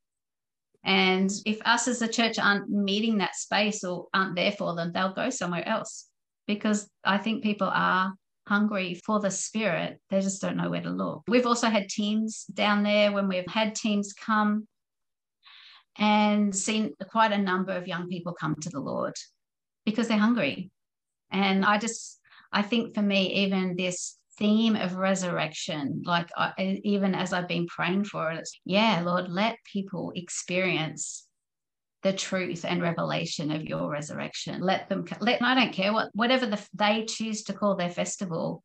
And 0.85 1.31
if 1.47 1.61
us 1.65 1.89
as 1.89 2.03
a 2.03 2.09
church 2.09 2.39
aren't 2.39 2.69
meeting 2.69 3.19
that 3.19 3.37
space 3.37 3.85
or 3.85 4.07
aren't 4.13 4.37
there 4.37 4.53
for 4.53 4.75
them 4.75 4.93
they'll 4.93 5.15
go 5.15 5.31
somewhere 5.31 5.67
else. 5.67 6.09
Because 6.47 6.89
i 7.05 7.19
think 7.19 7.43
people 7.43 7.71
are 7.73 8.13
hungry 8.47 9.01
for 9.07 9.21
the 9.21 9.31
spirit 9.31 9.99
they 10.11 10.21
just 10.21 10.43
don't 10.43 10.57
know 10.57 10.71
where 10.71 10.83
to 10.83 10.91
look. 10.91 11.23
We've 11.29 11.47
also 11.47 11.69
had 11.69 11.89
teams 11.89 12.45
down 12.53 12.83
there 12.83 13.13
when 13.13 13.29
we've 13.29 13.49
had 13.49 13.75
teams 13.75 14.15
come 14.15 14.67
and 15.97 16.55
seen 16.55 16.95
quite 17.11 17.33
a 17.33 17.39
number 17.39 17.73
of 17.73 17.87
young 17.87 18.09
people 18.09 18.33
come 18.33 18.57
to 18.57 18.69
the 18.69 18.81
lord 18.81 19.15
because 19.85 20.09
they're 20.09 20.19
hungry 20.19 20.73
and 21.35 21.65
I 21.65 21.79
just, 21.79 22.21
I 22.53 22.63
think 22.63 22.95
for 22.95 23.03
me, 23.03 23.45
even 23.45 23.75
this 23.77 24.19
theme 24.39 24.77
of 24.77 24.95
resurrection, 24.95 26.03
like 26.07 26.29
I, 26.37 26.81
even 26.85 27.15
as 27.15 27.33
I've 27.33 27.49
been 27.49 27.67
praying 27.67 28.05
for 28.05 28.31
it, 28.31 28.39
it's, 28.39 28.59
yeah, 28.65 29.03
Lord, 29.05 29.29
let 29.29 29.59
people 29.71 30.13
experience 30.15 31.27
the 32.05 32.13
truth 32.13 32.65
and 32.65 32.81
revelation 32.81 33.51
of 33.51 33.65
your 33.65 33.91
resurrection. 33.91 34.61
Let 34.61 34.89
them, 34.89 35.05
let, 35.21 35.43
I 35.43 35.55
don't 35.55 35.73
care 35.73 35.93
what, 35.93 36.11
whatever 36.15 36.47
the, 36.47 36.65
they 36.73 37.05
choose 37.05 37.43
to 37.45 37.53
call 37.53 37.75
their 37.75 37.91
festival. 37.91 38.63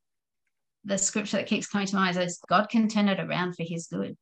The 0.86 0.98
scripture 0.98 1.38
that 1.38 1.48
keeps 1.48 1.68
coming 1.68 1.88
to 1.88 1.96
mind 1.96 2.18
is 2.18 2.40
God 2.48 2.70
can 2.70 2.88
turn 2.88 3.10
it 3.10 3.20
around 3.20 3.56
for 3.56 3.64
his 3.64 3.88
good. 3.88 4.16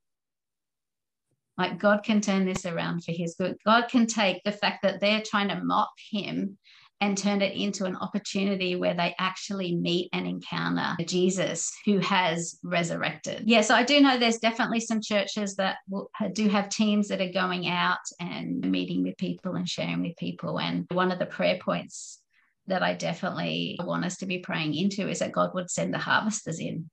Like 1.57 1.79
God 1.79 2.03
can 2.03 2.21
turn 2.21 2.45
this 2.45 2.65
around 2.65 3.03
for 3.03 3.11
his 3.11 3.35
good. 3.37 3.57
God 3.65 3.89
can 3.89 4.07
take 4.07 4.43
the 4.43 4.51
fact 4.51 4.83
that 4.83 5.01
they're 5.01 5.23
trying 5.25 5.49
to 5.49 5.61
mop 5.61 5.91
him 6.11 6.57
and 6.99 7.17
turn 7.17 7.41
it 7.41 7.55
into 7.55 7.85
an 7.85 7.95
opportunity 7.95 8.75
where 8.75 8.95
they 8.95 9.13
actually 9.19 9.75
meet 9.75 10.09
and 10.13 10.25
encounter 10.25 10.95
Jesus 11.05 11.71
who 11.85 11.99
has 11.99 12.57
resurrected. 12.63 13.43
Yeah, 13.45 13.61
so 13.61 13.75
I 13.75 13.83
do 13.83 14.01
know 14.01 14.17
there's 14.17 14.39
definitely 14.39 14.79
some 14.79 15.01
churches 15.01 15.55
that 15.55 15.77
will, 15.87 16.09
do 16.33 16.49
have 16.49 16.69
teams 16.69 17.07
that 17.09 17.21
are 17.21 17.31
going 17.31 17.67
out 17.67 17.99
and 18.19 18.59
meeting 18.71 19.03
with 19.03 19.17
people 19.17 19.55
and 19.55 19.69
sharing 19.69 20.01
with 20.01 20.17
people. 20.17 20.59
And 20.59 20.85
one 20.91 21.11
of 21.11 21.19
the 21.19 21.27
prayer 21.27 21.59
points 21.61 22.19
that 22.65 22.81
I 22.81 22.93
definitely 22.93 23.77
want 23.79 24.05
us 24.05 24.17
to 24.17 24.25
be 24.25 24.39
praying 24.39 24.73
into 24.73 25.07
is 25.07 25.19
that 25.19 25.31
God 25.31 25.51
would 25.53 25.69
send 25.69 25.93
the 25.93 25.99
harvesters 25.99 26.59
in 26.59 26.89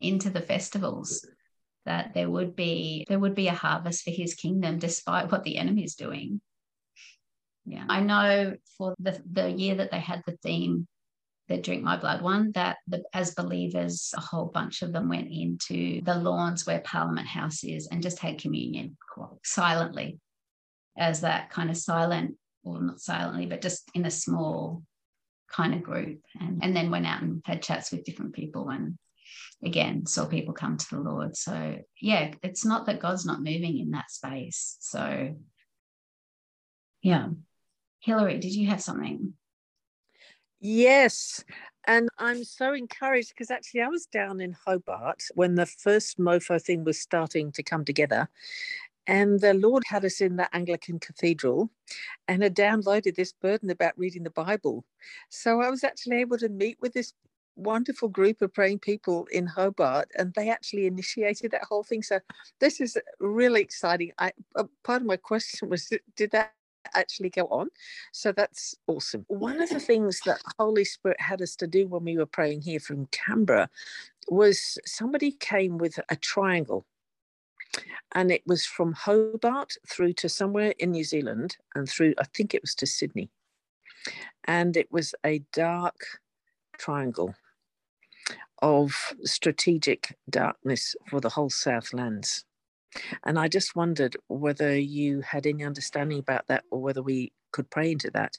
into 0.00 0.30
the 0.30 0.40
festivals 0.40 1.26
that 1.86 2.12
there 2.12 2.28
would 2.28 2.54
be 2.54 3.06
there 3.08 3.18
would 3.18 3.34
be 3.34 3.48
a 3.48 3.54
harvest 3.54 4.04
for 4.04 4.10
his 4.10 4.34
kingdom 4.34 4.78
despite 4.78 5.32
what 5.32 5.42
the 5.44 5.56
enemy 5.56 5.84
is 5.84 5.94
doing 5.94 6.40
yeah. 7.66 7.84
I 7.88 8.00
know 8.00 8.56
for 8.78 8.94
the, 8.98 9.20
the 9.30 9.50
year 9.50 9.74
that 9.76 9.90
they 9.90 10.00
had 10.00 10.22
the 10.26 10.36
theme, 10.42 10.86
the 11.48 11.58
Drink 11.58 11.82
My 11.82 11.96
Blood 11.96 12.22
one, 12.22 12.52
that 12.52 12.78
the, 12.86 13.02
as 13.12 13.34
believers, 13.34 14.14
a 14.16 14.20
whole 14.20 14.46
bunch 14.46 14.82
of 14.82 14.92
them 14.92 15.08
went 15.08 15.30
into 15.30 16.00
the 16.02 16.14
lawns 16.14 16.66
where 16.66 16.80
Parliament 16.80 17.26
House 17.26 17.64
is 17.64 17.88
and 17.88 18.02
just 18.02 18.20
had 18.20 18.38
communion 18.38 18.96
silently 19.44 20.18
as 20.96 21.20
that 21.20 21.50
kind 21.50 21.70
of 21.70 21.76
silent, 21.76 22.36
or 22.64 22.80
not 22.80 23.00
silently, 23.00 23.46
but 23.46 23.60
just 23.60 23.90
in 23.94 24.06
a 24.06 24.10
small 24.10 24.82
kind 25.50 25.74
of 25.74 25.82
group. 25.82 26.20
And, 26.40 26.62
and 26.62 26.74
then 26.74 26.90
went 26.90 27.06
out 27.06 27.22
and 27.22 27.42
had 27.44 27.62
chats 27.62 27.90
with 27.90 28.04
different 28.04 28.34
people 28.34 28.68
and 28.70 28.96
again 29.64 30.04
saw 30.06 30.26
people 30.26 30.54
come 30.54 30.76
to 30.76 30.86
the 30.90 31.00
Lord. 31.00 31.36
So 31.36 31.78
yeah, 32.00 32.32
it's 32.42 32.64
not 32.64 32.86
that 32.86 33.00
God's 33.00 33.26
not 33.26 33.38
moving 33.38 33.78
in 33.78 33.90
that 33.92 34.10
space. 34.10 34.76
So 34.80 35.34
yeah. 37.02 37.28
Hilary, 38.06 38.38
did 38.38 38.54
you 38.54 38.68
have 38.68 38.80
something? 38.80 39.34
Yes. 40.60 41.44
And 41.88 42.08
I'm 42.18 42.44
so 42.44 42.72
encouraged 42.72 43.30
because 43.30 43.50
actually 43.50 43.82
I 43.82 43.88
was 43.88 44.06
down 44.06 44.40
in 44.40 44.56
Hobart 44.64 45.24
when 45.34 45.56
the 45.56 45.66
first 45.66 46.16
MOFO 46.16 46.62
thing 46.62 46.84
was 46.84 47.00
starting 47.00 47.50
to 47.50 47.64
come 47.64 47.84
together. 47.84 48.28
And 49.08 49.40
the 49.40 49.54
Lord 49.54 49.82
had 49.88 50.04
us 50.04 50.20
in 50.20 50.36
the 50.36 50.48
Anglican 50.54 51.00
Cathedral 51.00 51.68
and 52.28 52.44
had 52.44 52.54
downloaded 52.54 53.16
this 53.16 53.32
burden 53.32 53.70
about 53.70 53.98
reading 53.98 54.22
the 54.22 54.30
Bible. 54.30 54.84
So 55.28 55.60
I 55.60 55.68
was 55.68 55.82
actually 55.82 56.18
able 56.18 56.38
to 56.38 56.48
meet 56.48 56.78
with 56.80 56.92
this 56.92 57.12
wonderful 57.56 58.08
group 58.08 58.40
of 58.40 58.54
praying 58.54 58.78
people 58.80 59.26
in 59.32 59.46
Hobart, 59.46 60.10
and 60.16 60.32
they 60.34 60.48
actually 60.48 60.86
initiated 60.86 61.50
that 61.50 61.64
whole 61.64 61.82
thing. 61.82 62.02
So 62.02 62.20
this 62.60 62.80
is 62.80 62.98
really 63.18 63.62
exciting. 63.62 64.12
I 64.18 64.32
uh, 64.54 64.64
part 64.84 65.02
of 65.02 65.08
my 65.08 65.16
question 65.16 65.70
was, 65.70 65.90
did 66.16 66.30
that 66.32 66.52
actually 66.94 67.30
go 67.30 67.46
on? 67.46 67.68
So 68.12 68.32
that's 68.32 68.74
awesome. 68.86 69.24
One 69.28 69.60
of 69.60 69.68
the 69.70 69.80
things 69.80 70.20
that 70.26 70.40
Holy 70.58 70.84
Spirit 70.84 71.20
had 71.20 71.42
us 71.42 71.56
to 71.56 71.66
do 71.66 71.86
when 71.88 72.04
we 72.04 72.16
were 72.16 72.26
praying 72.26 72.62
here 72.62 72.80
from 72.80 73.06
Canberra 73.06 73.68
was 74.28 74.78
somebody 74.84 75.32
came 75.32 75.78
with 75.78 75.98
a 76.08 76.16
triangle. 76.16 76.86
And 78.14 78.30
it 78.30 78.42
was 78.46 78.64
from 78.64 78.92
Hobart 78.92 79.74
through 79.88 80.14
to 80.14 80.28
somewhere 80.28 80.72
in 80.78 80.92
New 80.92 81.04
Zealand 81.04 81.56
and 81.74 81.88
through, 81.88 82.14
I 82.18 82.24
think 82.24 82.54
it 82.54 82.62
was 82.62 82.74
to 82.76 82.86
Sydney. 82.86 83.30
And 84.44 84.76
it 84.76 84.90
was 84.90 85.14
a 85.24 85.42
dark 85.52 85.96
triangle 86.78 87.34
of 88.62 89.14
strategic 89.24 90.16
darkness 90.30 90.96
for 91.08 91.20
the 91.20 91.28
whole 91.28 91.50
Southlands. 91.50 92.44
And 93.24 93.38
I 93.38 93.48
just 93.48 93.76
wondered 93.76 94.16
whether 94.28 94.76
you 94.78 95.20
had 95.20 95.46
any 95.46 95.64
understanding 95.64 96.18
about 96.18 96.46
that 96.48 96.64
or 96.70 96.80
whether 96.80 97.02
we 97.02 97.32
could 97.52 97.70
pray 97.70 97.92
into 97.92 98.10
that. 98.12 98.38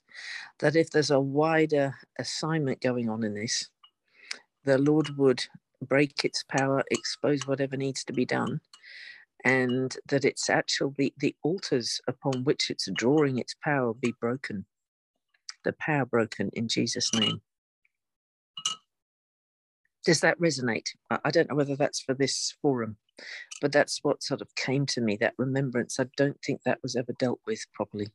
That 0.59 0.75
if 0.75 0.89
there's 0.89 1.11
a 1.11 1.19
wider 1.19 1.95
assignment 2.19 2.81
going 2.81 3.09
on 3.09 3.23
in 3.23 3.33
this, 3.33 3.69
the 4.63 4.77
Lord 4.77 5.17
would 5.17 5.45
break 5.81 6.23
its 6.23 6.43
power, 6.43 6.83
expose 6.91 7.47
whatever 7.47 7.77
needs 7.77 8.03
to 8.05 8.13
be 8.13 8.25
done, 8.25 8.59
and 9.45 9.95
that 10.07 10.25
it's 10.25 10.49
actually 10.49 11.13
the 11.17 11.35
altars 11.43 12.01
upon 12.07 12.43
which 12.43 12.69
it's 12.69 12.89
drawing 12.93 13.37
its 13.37 13.55
power 13.63 13.93
be 13.93 14.13
broken. 14.19 14.65
The 15.63 15.73
power 15.73 16.05
broken 16.05 16.49
in 16.53 16.67
Jesus' 16.67 17.13
name 17.13 17.41
does 20.07 20.21
that 20.21 20.39
resonate? 20.39 20.87
I 21.11 21.31
don't 21.31 21.49
know 21.49 21.55
whether 21.55 21.75
that's 21.75 21.99
for 21.99 22.13
this 22.13 22.55
forum, 22.61 22.95
but 23.61 23.73
that's 23.73 23.99
what 24.03 24.23
sort 24.23 24.39
of 24.39 24.55
came 24.55 24.85
to 24.87 25.01
me 25.01 25.17
that 25.17 25.33
remembrance. 25.37 25.99
I 25.99 26.05
don't 26.15 26.41
think 26.41 26.61
that 26.63 26.79
was 26.81 26.95
ever 26.95 27.11
dealt 27.19 27.41
with 27.45 27.59
properly. 27.73 28.07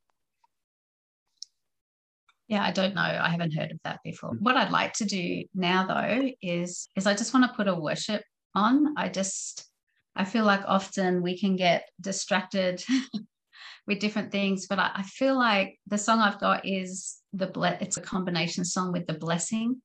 Yeah, 2.49 2.64
I 2.64 2.70
don't 2.72 2.94
know. 2.94 3.02
I 3.02 3.28
haven't 3.28 3.54
heard 3.54 3.72
of 3.72 3.78
that 3.84 4.00
before. 4.02 4.30
Mm. 4.30 4.40
What 4.40 4.56
I'd 4.56 4.70
like 4.70 4.94
to 4.94 5.04
do 5.04 5.44
now 5.54 5.87
though 5.87 6.30
is 6.40 6.88
is 6.96 7.06
I 7.06 7.14
just 7.14 7.34
want 7.34 7.44
to 7.46 7.54
put 7.54 7.68
a 7.68 7.75
worship 7.75 8.22
on. 8.54 8.94
I 8.96 9.11
just 9.11 9.68
I 10.16 10.25
feel 10.25 10.46
like 10.46 10.62
often 10.66 11.20
we 11.20 11.38
can 11.38 11.56
get 11.56 11.90
distracted 12.00 12.82
with 13.87 13.99
different 13.99 14.32
things, 14.32 14.66
but 14.66 14.78
I, 14.78 14.92
I 14.94 15.02
feel 15.02 15.38
like 15.38 15.78
the 15.87 15.99
song 15.99 16.20
I've 16.20 16.40
got 16.40 16.66
is 16.66 17.18
the 17.34 17.49
ble- 17.49 17.78
it's 17.82 17.99
a 17.99 18.02
combination 18.02 18.64
song 18.64 18.92
with 18.92 19.06
the 19.06 19.14
blessing 19.14 19.82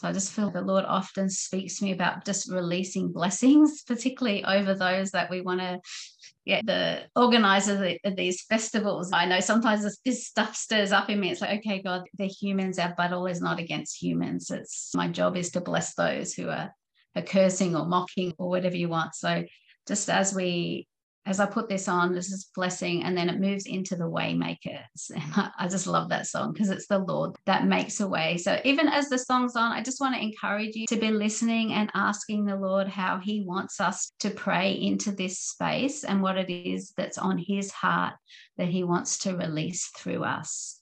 so 0.00 0.08
I 0.08 0.12
just 0.12 0.32
feel 0.32 0.50
the 0.50 0.62
Lord 0.62 0.86
often 0.86 1.28
speaks 1.28 1.76
to 1.76 1.84
me 1.84 1.92
about 1.92 2.24
just 2.24 2.50
releasing 2.50 3.12
blessings, 3.12 3.82
particularly 3.86 4.42
over 4.42 4.72
those 4.72 5.10
that 5.10 5.28
we 5.28 5.42
want 5.42 5.60
to 5.60 5.78
get 6.46 6.64
the 6.64 7.02
organizers 7.14 7.98
of 8.02 8.16
these 8.16 8.40
festivals. 8.44 9.12
I 9.12 9.26
know 9.26 9.40
sometimes 9.40 9.82
this, 9.82 9.98
this, 10.02 10.26
stuff 10.26 10.56
stirs 10.56 10.90
up 10.90 11.10
in 11.10 11.20
me. 11.20 11.30
It's 11.30 11.42
like, 11.42 11.58
okay, 11.58 11.82
God, 11.82 12.04
they're 12.14 12.28
humans. 12.28 12.78
Our 12.78 12.94
battle 12.94 13.26
is 13.26 13.42
not 13.42 13.58
against 13.58 14.02
humans. 14.02 14.50
It's 14.50 14.90
my 14.94 15.06
job 15.06 15.36
is 15.36 15.50
to 15.50 15.60
bless 15.60 15.94
those 15.94 16.32
who 16.32 16.48
are, 16.48 16.74
are 17.14 17.22
cursing 17.22 17.76
or 17.76 17.84
mocking 17.84 18.32
or 18.38 18.48
whatever 18.48 18.76
you 18.76 18.88
want. 18.88 19.14
So 19.14 19.44
just 19.86 20.08
as 20.08 20.34
we 20.34 20.88
as 21.26 21.38
I 21.38 21.46
put 21.46 21.68
this 21.68 21.86
on, 21.86 22.14
this 22.14 22.32
is 22.32 22.50
blessing, 22.54 23.04
and 23.04 23.16
then 23.16 23.28
it 23.28 23.38
moves 23.38 23.66
into 23.66 23.94
the 23.94 24.08
waymakers. 24.08 25.10
And 25.14 25.52
I, 25.58 25.68
just 25.68 25.86
love 25.86 26.08
that 26.08 26.26
song 26.26 26.52
because 26.52 26.70
it's 26.70 26.86
the 26.86 26.98
Lord 26.98 27.36
that 27.46 27.66
makes 27.66 28.00
a 28.00 28.08
way. 28.08 28.38
So 28.38 28.58
even 28.64 28.88
as 28.88 29.08
the 29.08 29.18
song's 29.18 29.54
on, 29.54 29.72
I 29.72 29.82
just 29.82 30.00
want 30.00 30.14
to 30.14 30.22
encourage 30.22 30.74
you 30.74 30.86
to 30.86 30.96
be 30.96 31.10
listening 31.10 31.72
and 31.72 31.90
asking 31.94 32.46
the 32.46 32.56
Lord 32.56 32.88
how 32.88 33.18
He 33.18 33.44
wants 33.46 33.80
us 33.80 34.12
to 34.20 34.30
pray 34.30 34.72
into 34.72 35.12
this 35.12 35.38
space 35.38 36.04
and 36.04 36.22
what 36.22 36.38
it 36.38 36.50
is 36.50 36.92
that's 36.96 37.18
on 37.18 37.36
His 37.38 37.70
heart 37.70 38.14
that 38.56 38.68
He 38.68 38.82
wants 38.82 39.18
to 39.18 39.36
release 39.36 39.88
through 39.96 40.24
us. 40.24 40.80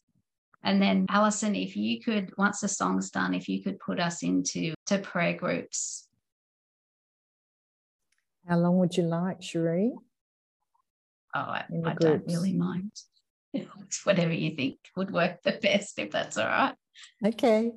And 0.63 0.81
then, 0.81 1.07
Alison, 1.09 1.57
if 1.57 1.77
you 1.77 2.01
could, 2.01 2.33
once 2.39 2.61
the 2.61 2.69
song's 2.69 3.11
done, 3.11 3.35
if 3.35 3.49
you 3.49 3.63
could 3.63 3.79
put 3.81 3.99
us 3.99 4.23
into 4.23 4.75
to 4.87 4.99
prayer 4.99 5.35
groups. 5.35 6.09
How 8.49 8.57
long 8.57 8.79
would 8.79 8.97
you 8.97 9.03
like, 9.03 9.43
Cherie? 9.43 9.93
Oh, 11.35 11.41
I, 11.41 11.65
I 11.85 11.95
don't 11.95 12.27
really 12.27 12.53
mind. 12.53 12.93
It's 13.55 14.05
whatever 14.05 14.35
you 14.35 14.55
think 14.55 14.77
would 14.95 15.11
work 15.11 15.43
the 15.43 15.53
best, 15.53 15.99
if 15.99 16.11
that's 16.11 16.37
all 16.37 16.47
right. 16.47 16.75
Okay. 17.25 17.73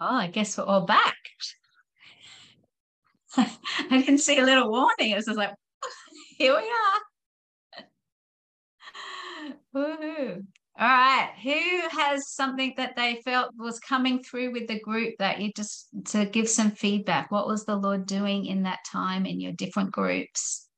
Oh, 0.00 0.16
I 0.16 0.28
guess 0.28 0.56
we're 0.56 0.64
all 0.64 0.86
back. 0.86 1.16
I 3.36 3.48
didn't 3.90 4.18
see 4.18 4.38
a 4.38 4.44
little 4.44 4.70
warning. 4.70 5.10
It 5.10 5.16
was 5.16 5.26
just 5.26 5.36
like, 5.36 5.54
here 6.38 6.56
we 6.56 6.72
are. 7.76 7.84
Woohoo. 9.74 10.46
All 10.80 10.86
right. 10.86 11.32
Who 11.42 11.98
has 11.98 12.28
something 12.28 12.74
that 12.76 12.94
they 12.94 13.20
felt 13.24 13.52
was 13.56 13.80
coming 13.80 14.22
through 14.22 14.52
with 14.52 14.68
the 14.68 14.78
group 14.78 15.16
that 15.18 15.40
you 15.40 15.52
just 15.52 15.88
to 16.12 16.24
give 16.24 16.48
some 16.48 16.70
feedback? 16.70 17.32
What 17.32 17.48
was 17.48 17.64
the 17.64 17.74
Lord 17.74 18.06
doing 18.06 18.46
in 18.46 18.62
that 18.62 18.78
time 18.86 19.26
in 19.26 19.40
your 19.40 19.50
different 19.50 19.90
groups? 19.90 20.68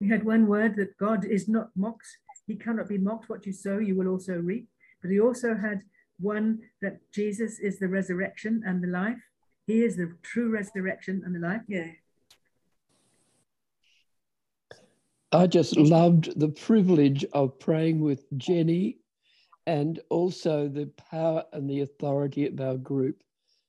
We 0.00 0.08
had 0.08 0.22
one 0.22 0.46
word 0.46 0.76
that 0.76 0.96
God 0.96 1.24
is 1.24 1.48
not 1.48 1.70
mocked. 1.74 2.06
He 2.46 2.54
cannot 2.54 2.88
be 2.88 2.98
mocked. 2.98 3.28
What 3.28 3.46
you 3.46 3.52
sow, 3.52 3.78
you 3.78 3.96
will 3.96 4.06
also 4.06 4.34
reap. 4.34 4.68
But 5.00 5.10
he 5.10 5.18
also 5.18 5.56
had 5.56 5.82
one 6.20 6.60
that 6.82 6.98
Jesus 7.12 7.58
is 7.58 7.80
the 7.80 7.88
resurrection 7.88 8.62
and 8.64 8.80
the 8.80 8.88
life. 8.88 9.18
He 9.66 9.82
is 9.82 9.96
the 9.96 10.14
true 10.22 10.50
resurrection 10.50 11.22
and 11.24 11.34
the 11.34 11.40
life. 11.40 11.62
Yeah. 11.66 11.86
I 15.32 15.46
just 15.46 15.78
loved 15.78 16.38
the 16.38 16.48
privilege 16.48 17.24
of 17.32 17.58
praying 17.58 18.00
with 18.00 18.24
Jenny 18.36 18.98
and 19.66 19.98
also 20.10 20.68
the 20.68 20.86
power 21.10 21.44
and 21.52 21.70
the 21.70 21.80
authority 21.80 22.46
of 22.46 22.60
our 22.60 22.76
group 22.76 23.22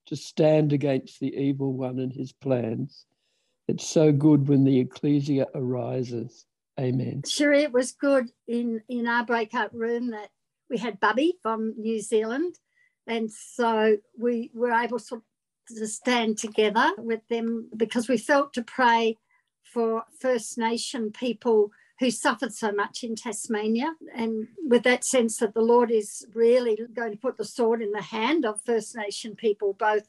to 0.08 0.17
stand 0.17 0.73
against 0.73 1.21
the 1.21 1.34
evil 1.34 1.71
one 1.71 1.99
and 1.99 2.12
his 2.12 2.34
plans. 2.34 3.06
It's 3.69 3.88
so 3.88 4.12
good 4.12 4.49
when 4.49 4.65
the 4.65 4.80
ecclesia 4.80 5.47
arises. 5.56 6.45
Amen. 6.78 7.21
Sure, 7.26 7.54
it 7.54 7.71
was 7.71 7.93
good 7.93 8.30
in, 8.45 8.82
in 8.89 9.08
our 9.08 9.26
breakout 9.26 9.73
room 9.73 10.12
that 10.12 10.32
we 10.69 10.78
had 10.78 10.99
Bubby 10.99 11.36
from 11.41 11.76
New 11.78 12.02
Zealand. 12.02 12.56
And 13.08 13.32
so 13.32 13.97
we 14.19 14.52
were 14.54 14.73
able 14.73 14.99
to, 14.99 15.23
to 15.69 15.88
stand 15.88 16.39
together 16.39 16.91
with 16.97 17.21
them 17.30 17.69
because 17.78 18.10
we 18.10 18.17
felt 18.17 18.54
to 18.54 18.63
pray 18.63 19.17
for 19.63 20.04
First 20.19 20.58
Nation 20.58 21.12
people 21.12 21.71
who 21.99 22.10
suffered 22.10 22.54
so 22.54 22.71
much 22.71 23.04
in 23.04 23.15
Tasmania, 23.15 23.93
and 24.15 24.47
with 24.67 24.84
that 24.84 25.04
sense 25.04 25.38
that 25.38 25.54
the 25.54 25.62
Lord 25.62 25.91
is 25.91 26.26
really 26.34 26.78
going 26.93 27.12
to 27.12 27.17
put 27.17 27.38
the 27.38 27.45
sword 27.45 27.82
in 27.82 27.91
the 27.91 28.02
hand 28.02 28.45
of 28.45 28.62
First 28.62 28.95
Nation 28.95 29.36
people, 29.36 29.73
both 29.73 30.08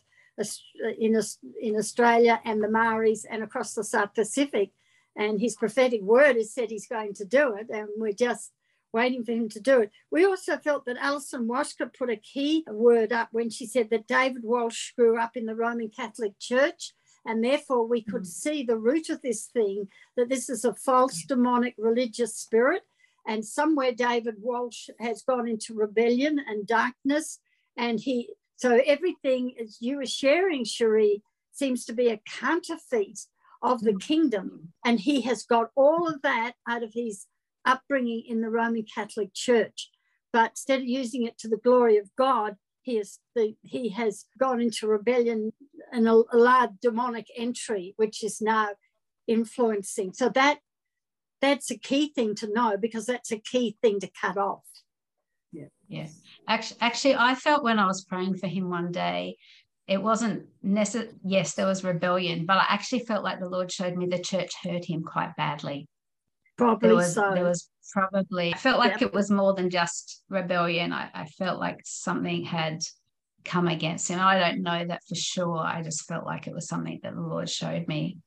in, 0.98 1.20
in 1.60 1.76
Australia 1.76 2.40
and 2.44 2.62
the 2.62 2.68
Maoris 2.68 3.24
and 3.24 3.42
across 3.42 3.74
the 3.74 3.84
South 3.84 4.14
Pacific. 4.14 4.72
And 5.16 5.40
his 5.40 5.54
prophetic 5.54 6.02
word 6.02 6.34
has 6.36 6.52
said 6.52 6.70
he's 6.70 6.88
going 6.88 7.14
to 7.14 7.24
do 7.24 7.54
it, 7.54 7.68
and 7.70 7.88
we're 7.96 8.12
just 8.12 8.50
waiting 8.92 9.24
for 9.24 9.32
him 9.32 9.48
to 9.50 9.60
do 9.60 9.80
it. 9.80 9.90
We 10.10 10.24
also 10.24 10.56
felt 10.56 10.86
that 10.86 10.96
Alison 10.98 11.46
Washka 11.46 11.92
put 11.96 12.10
a 12.10 12.16
key 12.16 12.64
word 12.66 13.12
up 13.12 13.28
when 13.30 13.50
she 13.50 13.66
said 13.66 13.90
that 13.90 14.06
David 14.06 14.42
Walsh 14.42 14.92
grew 14.92 15.20
up 15.20 15.36
in 15.36 15.46
the 15.46 15.54
Roman 15.54 15.90
Catholic 15.90 16.38
Church 16.40 16.92
and 17.26 17.42
therefore, 17.42 17.86
we 17.86 18.02
could 18.02 18.22
mm. 18.22 18.26
see 18.26 18.62
the 18.62 18.78
root 18.78 19.08
of 19.08 19.22
this 19.22 19.46
thing 19.46 19.88
that 20.16 20.28
this 20.28 20.48
is 20.50 20.64
a 20.64 20.74
false 20.74 21.22
demonic 21.24 21.74
religious 21.78 22.36
spirit. 22.36 22.82
And 23.26 23.44
somewhere 23.44 23.92
David 23.92 24.34
Walsh 24.38 24.90
has 25.00 25.22
gone 25.22 25.48
into 25.48 25.74
rebellion 25.74 26.38
and 26.46 26.66
darkness. 26.66 27.40
And 27.76 27.98
he, 27.98 28.30
so 28.56 28.80
everything 28.84 29.54
as 29.60 29.78
you 29.80 29.96
were 29.96 30.06
sharing, 30.06 30.64
Cherie, 30.64 31.22
seems 31.52 31.86
to 31.86 31.94
be 31.94 32.08
a 32.08 32.20
counterfeit 32.28 33.20
of 33.62 33.80
the 33.80 33.92
mm. 33.92 34.00
kingdom. 34.00 34.72
And 34.84 35.00
he 35.00 35.22
has 35.22 35.44
got 35.44 35.70
all 35.74 36.06
of 36.06 36.20
that 36.22 36.52
out 36.68 36.82
of 36.82 36.92
his 36.92 37.26
upbringing 37.64 38.24
in 38.28 38.42
the 38.42 38.50
Roman 38.50 38.84
Catholic 38.94 39.32
Church. 39.32 39.90
But 40.30 40.50
instead 40.50 40.80
of 40.80 40.86
using 40.86 41.24
it 41.24 41.38
to 41.38 41.48
the 41.48 41.56
glory 41.56 41.96
of 41.96 42.10
God, 42.18 42.56
he 42.84 42.96
has 42.96 43.18
the, 43.34 43.54
he 43.62 43.88
has 43.90 44.26
gone 44.38 44.60
into 44.60 44.86
rebellion 44.86 45.52
and 45.92 46.06
a 46.06 46.22
allowed 46.32 46.80
demonic 46.80 47.26
entry, 47.36 47.94
which 47.96 48.22
is 48.22 48.40
now 48.40 48.68
influencing. 49.26 50.12
So 50.12 50.28
that 50.30 50.58
that's 51.40 51.70
a 51.70 51.78
key 51.78 52.12
thing 52.14 52.34
to 52.36 52.52
know 52.52 52.76
because 52.80 53.06
that's 53.06 53.32
a 53.32 53.38
key 53.38 53.76
thing 53.82 54.00
to 54.00 54.10
cut 54.20 54.36
off. 54.36 54.64
Yeah. 55.52 55.66
Yeah. 55.88 56.08
Actually, 56.48 56.78
actually, 56.80 57.14
I 57.16 57.34
felt 57.34 57.64
when 57.64 57.78
I 57.78 57.86
was 57.86 58.04
praying 58.04 58.36
for 58.36 58.48
him 58.48 58.70
one 58.70 58.92
day, 58.92 59.36
it 59.86 60.02
wasn't 60.02 60.46
necessary. 60.62 61.12
Yes, 61.24 61.54
there 61.54 61.66
was 61.66 61.84
rebellion, 61.84 62.46
but 62.46 62.58
I 62.58 62.66
actually 62.68 63.00
felt 63.00 63.24
like 63.24 63.40
the 63.40 63.48
Lord 63.48 63.70
showed 63.70 63.96
me 63.96 64.06
the 64.06 64.18
church 64.18 64.52
hurt 64.62 64.84
him 64.84 65.02
quite 65.02 65.36
badly. 65.36 65.86
Probably 66.56 66.88
there 66.88 66.96
was, 66.96 67.14
so. 67.14 67.32
There 67.34 67.44
was 67.44 67.68
probably, 67.92 68.54
I 68.54 68.56
felt 68.56 68.78
like 68.78 68.92
Yep. 68.92 69.02
it 69.02 69.12
was 69.14 69.30
more 69.30 69.54
than 69.54 69.70
just 69.70 70.22
rebellion. 70.28 70.92
I, 70.92 71.10
I 71.14 71.26
felt 71.26 71.58
like 71.60 71.80
something 71.84 72.44
had 72.44 72.80
come 73.44 73.68
against 73.68 74.08
him. 74.08 74.20
I 74.20 74.38
don't 74.38 74.62
know 74.62 74.84
that 74.86 75.02
for 75.08 75.14
sure. 75.16 75.58
I 75.58 75.82
just 75.82 76.06
felt 76.06 76.24
like 76.24 76.46
it 76.46 76.54
was 76.54 76.68
something 76.68 77.00
that 77.02 77.14
the 77.14 77.20
Lord 77.20 77.50
showed 77.50 77.86
me 77.88 78.18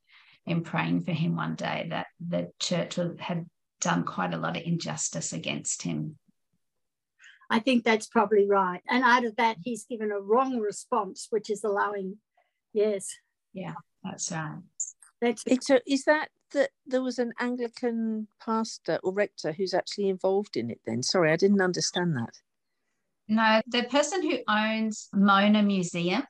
in 0.45 0.63
praying 0.63 1.03
for 1.03 1.11
him 1.11 1.35
one 1.35 1.55
day 1.55 1.87
that 1.89 2.07
the 2.25 2.51
church 2.59 2.95
had 3.19 3.45
done 3.81 4.03
quite 4.03 4.33
a 4.33 4.37
lot 4.37 4.57
of 4.57 4.63
injustice 4.63 5.33
against 5.33 5.81
him. 5.83 6.17
I 7.49 7.59
think 7.59 7.83
that's 7.83 8.07
probably 8.07 8.45
right. 8.45 8.81
And 8.89 9.03
out 9.03 9.23
of 9.25 9.37
that, 9.37 9.57
he's 9.63 9.85
given 9.85 10.11
a 10.11 10.19
wrong 10.19 10.59
response, 10.59 11.27
which 11.29 11.49
is 11.49 11.63
allowing, 11.63 12.17
yes, 12.73 13.07
Yeah, 13.53 13.73
That's 14.03 14.31
right. 14.31 14.59
that's 15.21 15.43
It's 15.47 15.69
a, 15.69 15.79
is 15.87 16.03
that 16.05 16.29
that 16.51 16.69
there 16.85 17.01
was 17.01 17.19
an 17.19 17.33
Anglican 17.39 18.27
pastor 18.43 18.99
or 19.03 19.13
rector 19.13 19.51
who's 19.51 19.73
actually 19.73 20.09
involved 20.09 20.57
in 20.57 20.69
it 20.69 20.79
then? 20.85 21.03
Sorry, 21.03 21.31
I 21.31 21.35
didn't 21.35 21.61
understand 21.61 22.15
that. 22.15 22.33
No, 23.27 23.61
the 23.67 23.83
person 23.83 24.21
who 24.21 24.37
owns 24.47 25.09
Mona 25.13 25.61
Museum, 25.61 26.23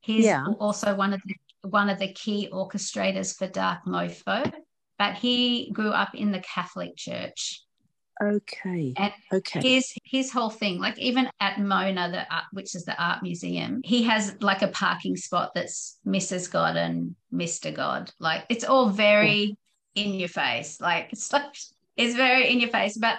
he's 0.00 0.24
Yeah. 0.24 0.46
also 0.58 0.94
one 0.94 1.12
of 1.12 1.20
the 1.24 1.34
one 1.68 1.88
of 1.88 1.98
the 1.98 2.12
key 2.12 2.48
orchestrators 2.52 3.34
for 3.36 3.46
Dark 3.48 3.84
Mofo, 3.86 4.52
but 4.98 5.14
he 5.14 5.70
grew 5.72 5.90
up 5.90 6.14
in 6.14 6.30
the 6.30 6.40
Catholic 6.40 6.94
Church. 6.96 7.63
Okay. 8.22 8.94
And 8.96 9.12
Okay. 9.32 9.60
his 9.60 9.92
his 10.04 10.32
whole 10.32 10.50
thing, 10.50 10.78
like 10.78 10.98
even 10.98 11.28
at 11.40 11.58
Mona, 11.58 12.10
the 12.10 12.34
art, 12.34 12.44
which 12.52 12.74
is 12.74 12.84
the 12.84 13.00
art 13.02 13.22
museum, 13.22 13.80
he 13.84 14.04
has 14.04 14.36
like 14.40 14.62
a 14.62 14.68
parking 14.68 15.16
spot 15.16 15.52
that's 15.54 15.98
Mrs. 16.06 16.50
God 16.50 16.76
and 16.76 17.16
Mr. 17.32 17.74
God. 17.74 18.12
Like 18.18 18.44
it's 18.48 18.64
all 18.64 18.88
very 18.88 19.56
in 19.94 20.14
your 20.14 20.28
face. 20.28 20.80
Like 20.80 21.08
it's 21.12 21.32
like 21.32 21.54
it's 21.96 22.14
very 22.14 22.50
in 22.50 22.60
your 22.60 22.70
face. 22.70 22.96
But 22.96 23.18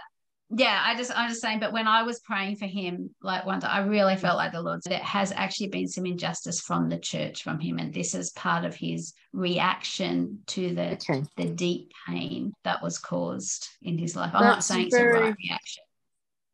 yeah, 0.49 0.81
I 0.85 0.95
just 0.95 1.11
I'm 1.17 1.29
just 1.29 1.41
saying. 1.41 1.59
But 1.59 1.73
when 1.73 1.87
I 1.87 2.03
was 2.03 2.19
praying 2.19 2.57
for 2.57 2.65
him, 2.65 3.09
like 3.21 3.45
one 3.45 3.59
time, 3.59 3.71
I 3.71 3.85
really 3.87 4.15
felt 4.15 4.37
like 4.37 4.51
the 4.51 4.61
Lord 4.61 4.83
said 4.83 4.91
there 4.91 4.99
has 4.99 5.31
actually 5.31 5.67
been 5.69 5.87
some 5.87 6.05
injustice 6.05 6.61
from 6.61 6.89
the 6.89 6.99
church 6.99 7.43
from 7.43 7.59
him, 7.59 7.79
and 7.79 7.93
this 7.93 8.13
is 8.13 8.31
part 8.31 8.63
of 8.65 8.75
his 8.75 9.13
reaction 9.33 10.39
to 10.47 10.73
the 10.75 10.93
Okay. 10.93 11.23
the 11.37 11.45
deep 11.45 11.91
pain 12.07 12.53
that 12.63 12.81
was 12.83 12.97
caused 12.99 13.69
in 13.81 13.97
his 13.97 14.15
life. 14.15 14.31
I'm 14.33 14.43
not 14.43 14.55
That's 14.57 14.67
saying 14.67 14.87
it's 14.87 14.95
a 14.95 14.99
very- 14.99 15.19
right 15.19 15.35
reaction. 15.37 15.83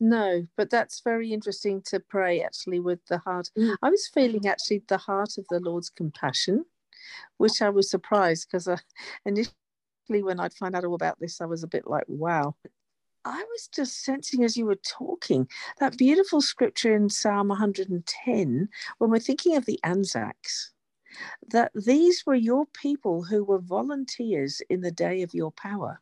No, 0.04 0.48
but 0.58 0.72
that's 0.72 1.02
very 1.02 1.32
interesting 1.32 1.84
to 1.84 2.00
pray 2.00 2.42
actually 2.42 2.80
with 2.80 3.06
the 3.06 3.20
heart. 3.20 3.50
Mm. 3.56 3.76
I 3.84 3.90
was 3.92 4.08
feeling 4.12 4.48
actually 4.48 4.82
the 4.88 4.98
heart 4.98 5.38
of 5.38 5.46
the 5.52 5.60
Lord's 5.60 5.92
compassion, 5.92 6.66
which 7.38 7.62
I 7.62 7.70
was 7.70 7.92
surprised 7.92 8.48
because 8.50 8.68
I, 8.68 8.78
initially 9.26 9.54
when 10.24 10.40
I'd 10.40 10.56
find 10.56 10.76
out 10.76 10.86
all 10.86 10.96
about 10.96 11.20
this, 11.20 11.40
I 11.40 11.46
was 11.46 11.62
a 11.64 11.68
bit 11.68 11.86
like, 11.86 12.06
wow. 12.08 12.56
I 13.24 13.44
was 13.52 13.68
just 13.68 14.04
sensing 14.04 14.44
as 14.44 14.58
you 14.58 14.66
were 14.66 14.80
talking 14.84 15.48
that 15.80 15.96
beautiful 15.96 16.42
scripture 16.42 16.96
in 16.96 17.08
Psalm 17.08 17.50
110 17.50 18.70
when 18.98 19.10
we're 19.12 19.20
thinking 19.20 19.56
of 19.56 19.66
the 19.66 19.80
Anzacs, 19.84 20.72
that 21.52 21.72
these 21.76 22.26
were 22.26 22.36
your 22.36 22.66
people 22.66 23.24
who 23.24 23.44
were 23.44 23.60
volunteers 23.60 24.60
in 24.72 24.82
the 24.82 24.92
day 24.92 25.22
of 25.22 25.36
your 25.36 25.52
power. 25.52 26.02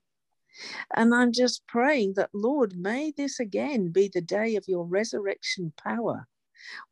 And 0.96 1.14
I'm 1.14 1.34
just 1.34 1.68
praying 1.68 2.14
that, 2.14 2.30
Lord, 2.34 2.78
may 2.78 3.12
this 3.12 3.40
again 3.40 3.92
be 3.92 4.08
the 4.08 4.22
day 4.22 4.56
of 4.56 4.70
your 4.70 4.86
resurrection 4.86 5.74
power. 5.76 6.26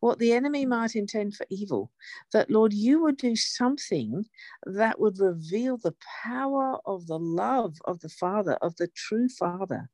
What 0.01 0.19
the 0.19 0.33
enemy 0.33 0.65
might 0.65 0.95
intend 0.95 1.35
for 1.35 1.45
evil, 1.49 1.91
that, 2.33 2.49
Lord, 2.49 2.73
you 2.73 3.01
would 3.03 3.17
do 3.17 3.35
something 3.37 4.25
that 4.65 4.99
would 4.99 5.19
reveal 5.19 5.77
the 5.77 5.95
power 6.23 6.79
of 6.85 7.07
the 7.07 7.19
love 7.19 7.75
of 7.85 8.01
the 8.01 8.09
Father, 8.09 8.53
of 8.61 8.75
the 8.75 8.87
true 8.87 9.29
Father, 9.29 9.89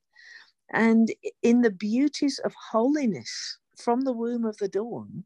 and 0.73 1.13
in 1.43 1.61
the 1.61 1.71
beauties 1.71 2.39
of 2.39 2.53
holiness 2.71 3.59
from 3.77 4.01
the 4.01 4.11
womb 4.11 4.43
of 4.43 4.57
the 4.57 4.67
dawn. 4.67 5.23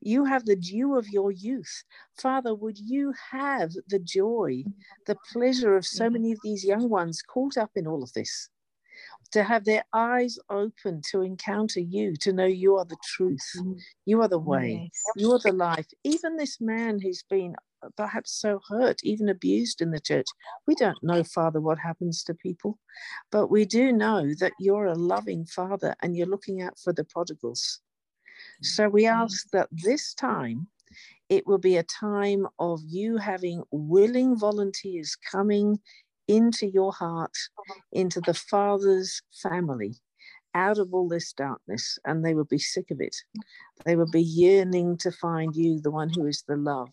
You 0.00 0.24
have 0.24 0.44
the 0.44 0.56
dew 0.56 0.96
of 0.96 1.08
your 1.08 1.30
youth. 1.30 1.84
Father, 2.16 2.54
would 2.54 2.78
you 2.78 3.12
have 3.30 3.72
the 3.88 3.98
joy 3.98 4.64
the 5.06 5.16
pleasure 5.32 5.76
of 5.76 5.86
so 5.86 6.08
mm. 6.08 6.14
many 6.14 6.32
of 6.32 6.38
these 6.42 6.64
young 6.64 6.88
ones 6.88 7.22
caught 7.22 7.56
up 7.56 7.70
in 7.76 7.86
all 7.86 8.02
of 8.02 8.12
this, 8.12 8.48
to 9.32 9.42
have 9.42 9.64
their 9.64 9.84
eyes 9.92 10.38
open 10.50 11.02
to 11.10 11.22
encounter 11.22 11.80
you, 11.80 12.16
to 12.16 12.32
know 12.32 12.46
you 12.46 12.76
are 12.76 12.84
the 12.84 12.96
truth, 13.04 13.46
mm-hmm. 13.58 13.74
you 14.06 14.20
are 14.22 14.28
the 14.28 14.38
way, 14.38 14.90
Yes. 14.92 15.02
you 15.16 15.32
are 15.32 15.38
the 15.38 15.52
life. 15.52 15.86
Even 16.04 16.36
this 16.36 16.60
man 16.60 16.98
who's 17.00 17.22
been 17.28 17.54
uh, 17.82 17.88
perhaps 17.96 18.40
so 18.40 18.60
hurt, 18.68 18.98
even 19.04 19.28
abused 19.28 19.80
in 19.80 19.90
the 19.90 20.00
church, 20.00 20.26
we 20.66 20.74
don't 20.74 21.02
know, 21.02 21.22
Father, 21.22 21.60
what 21.60 21.78
happens 21.78 22.24
to 22.24 22.34
people, 22.34 22.78
but 23.30 23.48
we 23.48 23.64
do 23.64 23.92
know 23.92 24.32
that 24.40 24.52
you're 24.58 24.86
a 24.86 24.94
loving 24.94 25.44
Father 25.44 25.94
and 26.02 26.16
you're 26.16 26.26
looking 26.26 26.62
out 26.62 26.78
for 26.78 26.92
the 26.92 27.04
prodigals. 27.04 27.80
So 28.62 28.88
we 28.88 29.04
mm-hmm. 29.04 29.22
ask 29.22 29.48
that 29.50 29.68
this 29.70 30.14
time 30.14 30.68
it 31.28 31.46
will 31.46 31.58
be 31.58 31.76
a 31.76 31.82
time 31.82 32.46
of 32.58 32.80
you 32.86 33.18
having 33.18 33.62
willing 33.70 34.38
volunteers 34.38 35.16
coming 35.16 35.78
into 36.28 36.66
your 36.66 36.92
heart, 36.92 37.36
into 37.92 38.20
the 38.20 38.34
Father's 38.34 39.22
family, 39.42 39.96
out 40.54 40.78
of 40.78 40.92
all 40.94 41.08
this 41.08 41.32
darkness, 41.32 41.98
and 42.04 42.24
they 42.24 42.34
will 42.34 42.44
be 42.44 42.58
sick 42.58 42.90
of 42.90 43.00
it. 43.00 43.16
They 43.84 43.96
will 43.96 44.10
be 44.10 44.22
yearning 44.22 44.98
to 44.98 45.10
find 45.10 45.56
you, 45.56 45.80
the 45.80 45.90
one 45.90 46.10
who 46.10 46.26
is 46.26 46.44
the 46.46 46.56
love, 46.56 46.92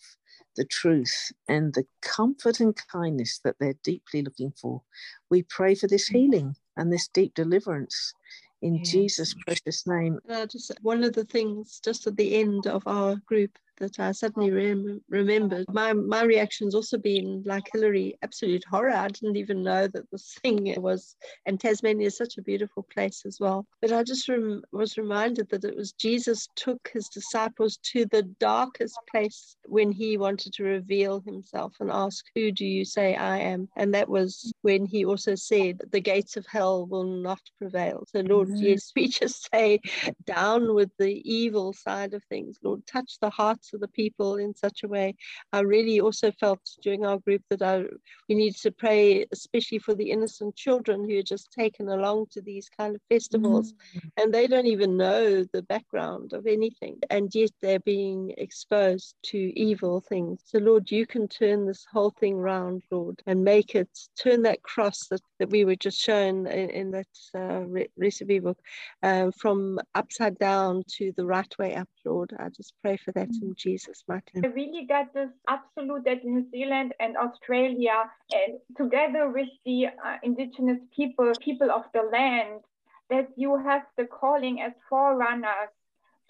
the 0.55 0.65
truth, 0.65 1.31
and 1.47 1.73
the 1.73 1.85
comfort 2.01 2.59
and 2.59 2.75
kindness 2.91 3.39
that 3.43 3.55
they're 3.59 3.75
deeply 3.83 4.21
looking 4.21 4.53
for. 4.59 4.81
We 5.29 5.43
pray 5.43 5.75
for 5.75 5.87
this 5.87 6.07
healing 6.07 6.55
and 6.77 6.91
this 6.91 7.07
deep 7.07 7.33
deliverance 7.33 8.13
in 8.61 8.75
Yes. 8.75 8.91
Jesus' 8.91 9.35
precious 9.45 9.85
name. 9.85 10.19
Uh, 10.29 10.45
just 10.45 10.71
one 10.81 11.03
of 11.03 11.13
the 11.13 11.25
things 11.25 11.79
just 11.83 12.07
at 12.07 12.17
the 12.17 12.35
end 12.35 12.67
of 12.67 12.83
our 12.87 13.15
group 13.27 13.57
that 13.79 13.99
I 13.99 14.11
suddenly 14.11 14.51
rem- 14.51 15.01
remembered. 15.09 15.65
My 15.71 15.93
my 15.93 16.23
reaction's 16.23 16.75
also 16.75 16.97
been 16.97 17.43
like 17.45 17.69
Hillary, 17.73 18.17
absolute 18.21 18.63
horror. 18.69 18.91
I 18.91 19.07
didn't 19.07 19.38
even 19.38 19.63
know 19.63 19.88
that 19.88 20.09
this 20.11 20.35
thing 20.41 20.73
was, 20.81 21.15
and 21.45 21.59
Tasmania 21.59 22.07
is 22.07 22.17
such 22.17 22.38
a 22.38 22.41
beautiful 22.41 22.83
place 22.93 23.23
as 23.25 23.38
well. 23.39 23.65
But 23.81 23.91
I 23.91 24.03
just 24.03 24.27
rem- 24.29 24.63
was 24.71 24.97
reminded 24.97 25.49
that 25.49 25.63
it 25.65 25.75
was 25.75 25.91
Jesus 25.93 26.47
took 26.55 26.89
his 26.93 27.09
disciples 27.09 27.77
to 27.93 28.05
the 28.05 28.23
darkest 28.39 28.97
place 29.11 29.55
when 29.65 29.91
he 29.91 30.17
wanted 30.17 30.53
to 30.53 30.63
reveal 30.63 31.21
himself 31.21 31.73
and 31.79 31.91
ask, 31.91 32.25
"Who 32.35 32.51
do 32.51 32.65
you 32.65 32.85
say 32.85 33.15
I 33.15 33.39
am?" 33.39 33.69
And 33.75 33.93
that 33.93 34.09
was 34.09 34.51
when 34.61 34.85
he 34.85 35.05
also 35.05 35.35
said, 35.35 35.81
"The 35.91 36.01
gates 36.01 36.38
of 36.38 36.45
hell 36.47 36.85
will 36.85 37.03
not 37.03 37.41
prevail." 37.57 38.05
So 38.11 38.21
Lord, 38.21 38.49
Mhm. 38.49 38.61
yes, 38.61 38.91
we 38.95 39.07
just 39.07 39.49
say, 39.51 39.79
down 40.25 40.73
with 40.73 40.91
the 40.97 41.21
evil 41.29 41.73
side 41.73 42.13
of 42.13 42.23
things. 42.25 42.59
Lord, 42.63 42.85
touch 42.88 43.17
the 43.21 43.29
hearts 43.29 43.64
of 43.73 43.82
the 43.82 43.88
people 43.89 44.36
in 44.38 44.56
such 44.56 44.84
a 44.84 44.88
way. 44.88 45.15
I 45.54 45.62
really 45.62 45.99
also 45.99 46.32
felt 46.32 46.60
during 46.82 47.06
our 47.06 47.19
group 47.19 47.41
that 47.49 47.62
I, 47.62 47.84
we 48.30 48.36
need 48.36 48.56
to 48.58 48.71
pray, 48.71 49.25
especially 49.32 49.80
for 49.80 49.95
the 49.95 50.12
innocent 50.12 50.56
children 50.56 51.08
who 51.08 51.17
are 51.19 51.23
just 51.23 51.51
taken 51.51 51.89
along 51.89 52.28
to 52.32 52.41
these 52.41 52.69
kind 52.69 52.95
of 52.95 53.01
festivals 53.10 53.73
and 54.17 54.34
they 54.34 54.47
don't 54.47 54.65
even 54.65 54.97
know 54.97 55.43
the 55.43 55.62
background 55.63 56.34
of 56.34 56.47
anything. 56.47 56.99
And 57.10 57.34
yet 57.34 57.51
they're 57.62 57.80
being 57.80 58.34
exposed 58.38 59.15
to 59.25 59.38
evil 59.38 60.01
things. 60.01 60.41
So, 60.45 60.60
Lord, 60.60 60.91
you 60.91 61.06
can 61.06 61.28
turn 61.28 61.65
this 61.65 61.86
whole 61.91 62.12
thing 62.12 62.38
round, 62.38 62.84
Lord, 62.91 63.21
and 63.25 63.43
make 63.43 63.75
it 63.75 63.89
turn 64.17 64.43
that 64.43 64.63
cross 64.63 65.08
that, 65.10 65.21
that 65.39 65.49
we 65.49 65.65
were 65.65 65.75
just 65.75 65.99
shown 65.99 66.47
in, 66.47 66.69
in 66.69 66.91
that 66.91 67.08
uh, 67.36 67.62
re- 67.65 67.89
recipe 67.97 68.39
book 68.39 68.60
um, 69.04 69.32
from 69.32 69.80
upside 69.95 70.38
down 70.38 70.84
to 70.97 71.12
the 71.17 71.25
right 71.25 71.54
way 71.60 71.75
up, 71.75 71.89
Lord. 72.04 72.34
I 72.39 72.49
just 72.49 72.73
pray 72.82 72.97
for 72.97 73.12
that 73.13 73.30
in 73.41 73.54
Jesus' 73.55 74.03
mighty 74.07 74.41
I 74.43 74.47
really 74.47 74.85
got 74.85 75.13
this 75.13 75.29
absolute 75.47 76.03
that 76.05 76.23
New 76.23 76.45
Zealand 76.51 76.93
and 76.99 77.17
Australia, 77.17 78.09
and 78.33 78.59
together 78.77 79.29
with 79.29 79.49
the 79.65 79.87
uh, 79.87 80.17
indigenous 80.23 80.79
people, 80.95 81.31
people 81.39 81.71
of 81.71 81.83
the 81.93 82.03
land, 82.11 82.61
that 83.09 83.29
you 83.35 83.57
have 83.57 83.83
the 83.97 84.05
calling 84.05 84.61
as 84.61 84.73
forerunners 84.89 85.71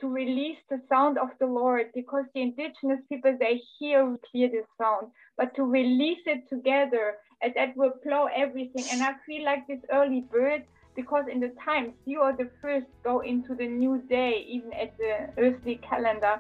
to 0.02 0.08
release 0.08 0.58
the 0.70 0.82
sound 0.90 1.18
of 1.18 1.30
the 1.40 1.48
Lord, 1.48 1.88
because 1.94 2.26
the 2.34 2.42
indigenous 2.42 3.00
people 3.10 3.36
they 3.40 3.62
hear 3.80 4.18
clear 4.30 4.50
the 4.50 4.64
sound, 4.78 5.08
but 5.38 5.56
to 5.56 5.64
release 5.64 6.24
it 6.26 6.48
together, 6.50 7.16
and 7.42 7.54
that 7.56 7.76
will 7.78 7.94
flow 8.04 8.28
everything. 8.36 8.86
And 8.92 9.02
I 9.02 9.14
feel 9.26 9.44
like 9.44 9.68
this 9.68 9.80
early 9.92 10.22
bird. 10.22 10.64
Because 10.96 11.26
in 11.30 11.42
the 11.42 11.52
times 11.70 11.92
you 12.06 12.22
are 12.22 12.32
the 12.32 12.50
first 12.62 12.86
go 13.04 13.20
into 13.20 13.54
the 13.54 13.68
new 13.68 14.02
day, 14.08 14.46
even 14.48 14.72
at 14.72 14.98
the 14.98 15.28
earthly 15.38 15.76
calendar, 15.76 16.40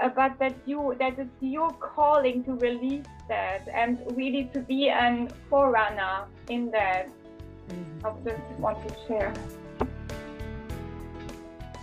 Uh, 0.00 0.08
but 0.08 0.38
that 0.38 0.54
you 0.66 0.94
that 0.98 1.18
it's 1.18 1.30
your 1.40 1.70
calling 1.72 2.42
to 2.44 2.54
release 2.54 3.04
that 3.28 3.68
and 3.72 3.98
really 4.16 4.50
to 4.52 4.60
be 4.60 4.88
an 4.88 5.28
forerunner 5.50 6.24
in 6.48 6.70
that 6.70 7.08
mm-hmm. 7.68 8.06
I 8.06 8.30
just 8.30 8.58
want 8.58 8.88
to 8.88 8.94
share. 9.06 9.34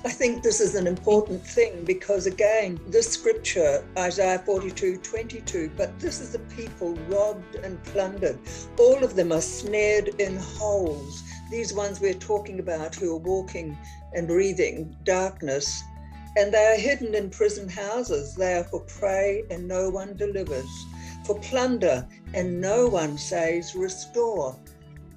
I 0.05 0.09
think 0.09 0.43
this 0.43 0.61
is 0.61 0.75
an 0.75 0.87
important 0.87 1.45
thing 1.45 1.83
because, 1.83 2.25
again, 2.25 2.79
this 2.87 3.11
scripture, 3.11 3.83
Isaiah 3.97 4.39
42 4.39 4.99
22, 4.99 5.71
but 5.75 5.99
this 5.99 6.21
is 6.21 6.33
a 6.35 6.39
people 6.39 6.93
robbed 7.09 7.55
and 7.55 7.83
plundered. 7.83 8.39
All 8.77 9.03
of 9.03 9.17
them 9.17 9.33
are 9.33 9.41
snared 9.41 10.07
in 10.21 10.37
holes. 10.37 11.23
These 11.51 11.73
ones 11.73 11.99
we're 11.99 12.13
talking 12.13 12.59
about 12.61 12.95
who 12.95 13.13
are 13.13 13.19
walking 13.19 13.77
and 14.13 14.25
breathing 14.25 14.95
darkness, 15.03 15.83
and 16.37 16.53
they 16.53 16.65
are 16.65 16.77
hidden 16.77 17.15
in 17.15 17.29
prison 17.29 17.67
houses. 17.67 18.35
They 18.35 18.55
are 18.55 18.63
for 18.63 18.81
prey, 18.81 19.43
and 19.49 19.67
no 19.67 19.89
one 19.89 20.15
delivers, 20.15 20.69
for 21.25 21.39
plunder, 21.39 22.07
and 22.33 22.61
no 22.61 22.87
one 22.87 23.17
says, 23.17 23.75
Restore. 23.75 24.55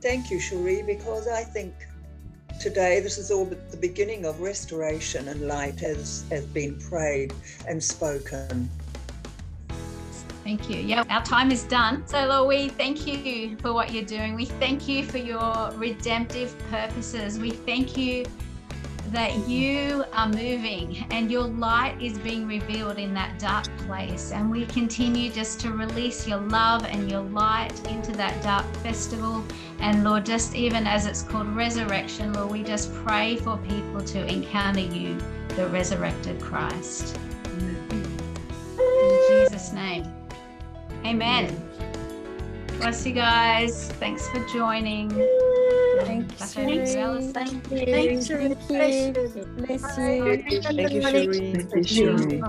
Thank 0.01 0.31
you, 0.31 0.41
Cherie, 0.41 0.83
because 0.83 1.29
I 1.29 1.45
think 1.45 1.75
today 2.61 3.01
this 3.01 3.19
is 3.19 3.31
all 3.31 3.45
the 3.45 3.77
beginning 3.77 4.25
of 4.25 4.41
restoration 4.41 5.29
and 5.29 5.47
light 5.47 5.81
has, 5.81 6.25
has 6.31 6.45
been 6.47 6.79
prayed 6.79 7.33
and 7.69 7.83
spoken. 7.83 8.71
Thank 10.45 10.69
you. 10.69 10.77
Yeah, 10.77 11.05
our 11.09 11.25
time 11.25 11.53
is 11.53 11.63
done. 11.65 12.05
So, 12.07 12.27
Lord, 12.27 12.49
we 12.49 12.69
thank 12.69 13.07
you 13.07 13.57
for 13.59 13.73
what 13.73 13.93
you're 13.93 14.05
doing. 14.05 14.35
We 14.35 14.47
thank 14.47 14.89
you 14.89 15.05
for 15.05 15.19
your 15.19 15.71
redemptive 15.77 16.59
purposes. 16.69 17.39
We 17.39 17.51
thank 17.51 17.97
you 17.97 18.27
that 19.13 19.47
you 19.47 20.05
are 20.13 20.29
moving 20.29 21.05
and 21.11 21.31
your 21.31 21.43
light 21.45 22.01
is 22.01 22.19
being 22.19 22.47
revealed 22.47 22.99
in 22.99 23.13
that 23.15 23.39
dark 23.39 23.67
place. 23.79 24.33
And 24.33 24.51
we 24.51 24.65
continue 24.67 25.31
just 25.31 25.61
to 25.61 25.71
release 25.71 26.27
your 26.27 26.39
love 26.39 26.85
and 26.85 27.11
your 27.11 27.21
light 27.21 27.87
into 27.89 28.13
that 28.13 28.43
dark 28.43 28.65
festival. 28.77 29.45
And 29.81 30.03
Lord, 30.03 30.25
just 30.25 30.55
even 30.55 30.87
as 30.87 31.07
it's 31.07 31.23
called 31.23 31.49
resurrection, 31.49 32.33
Lord, 32.33 32.51
we 32.51 32.63
just 32.63 32.93
pray 32.95 33.37
for 33.37 33.59
people 33.59 34.01
to 34.01 34.27
encounter 34.27 34.81
you, 34.81 35.19
the 35.49 35.67
resurrected 35.69 36.41
Christ. 36.41 37.19
In 37.59 39.19
Jesus' 39.29 39.73
name. 39.73 40.11
Amen. 41.05 41.69
Bless 42.79 43.05
you 43.07 43.13
guys. 43.13 43.89
Thanks 43.93 44.29
for 44.29 44.45
joining. 44.49 45.11
Thank 46.37 46.55
Back 46.55 46.57
you. 46.57 46.63
over 46.63 46.87
to 46.87 46.93
you, 46.93 46.99
Alison. 46.99 47.33
Thank 47.33 47.71
you. 47.71 47.79
Thanks, 47.87 48.27
Cherie. 48.27 48.55
Thank 48.55 49.17
you. 49.17 49.45
Bless 49.57 49.99
you. 49.99 50.63
Thank 50.63 50.93
you, 50.93 51.03
Cherie. 51.03 51.63
Thank 51.63 51.75
you, 51.75 51.85
Cherie. 51.85 52.41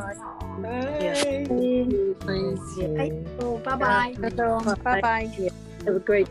Bye 3.63 3.75
bye. 3.75 4.15
Bye 4.83 5.01
bye. 5.01 5.49
Have 5.85 5.95
a 5.95 5.99
great 5.99 6.27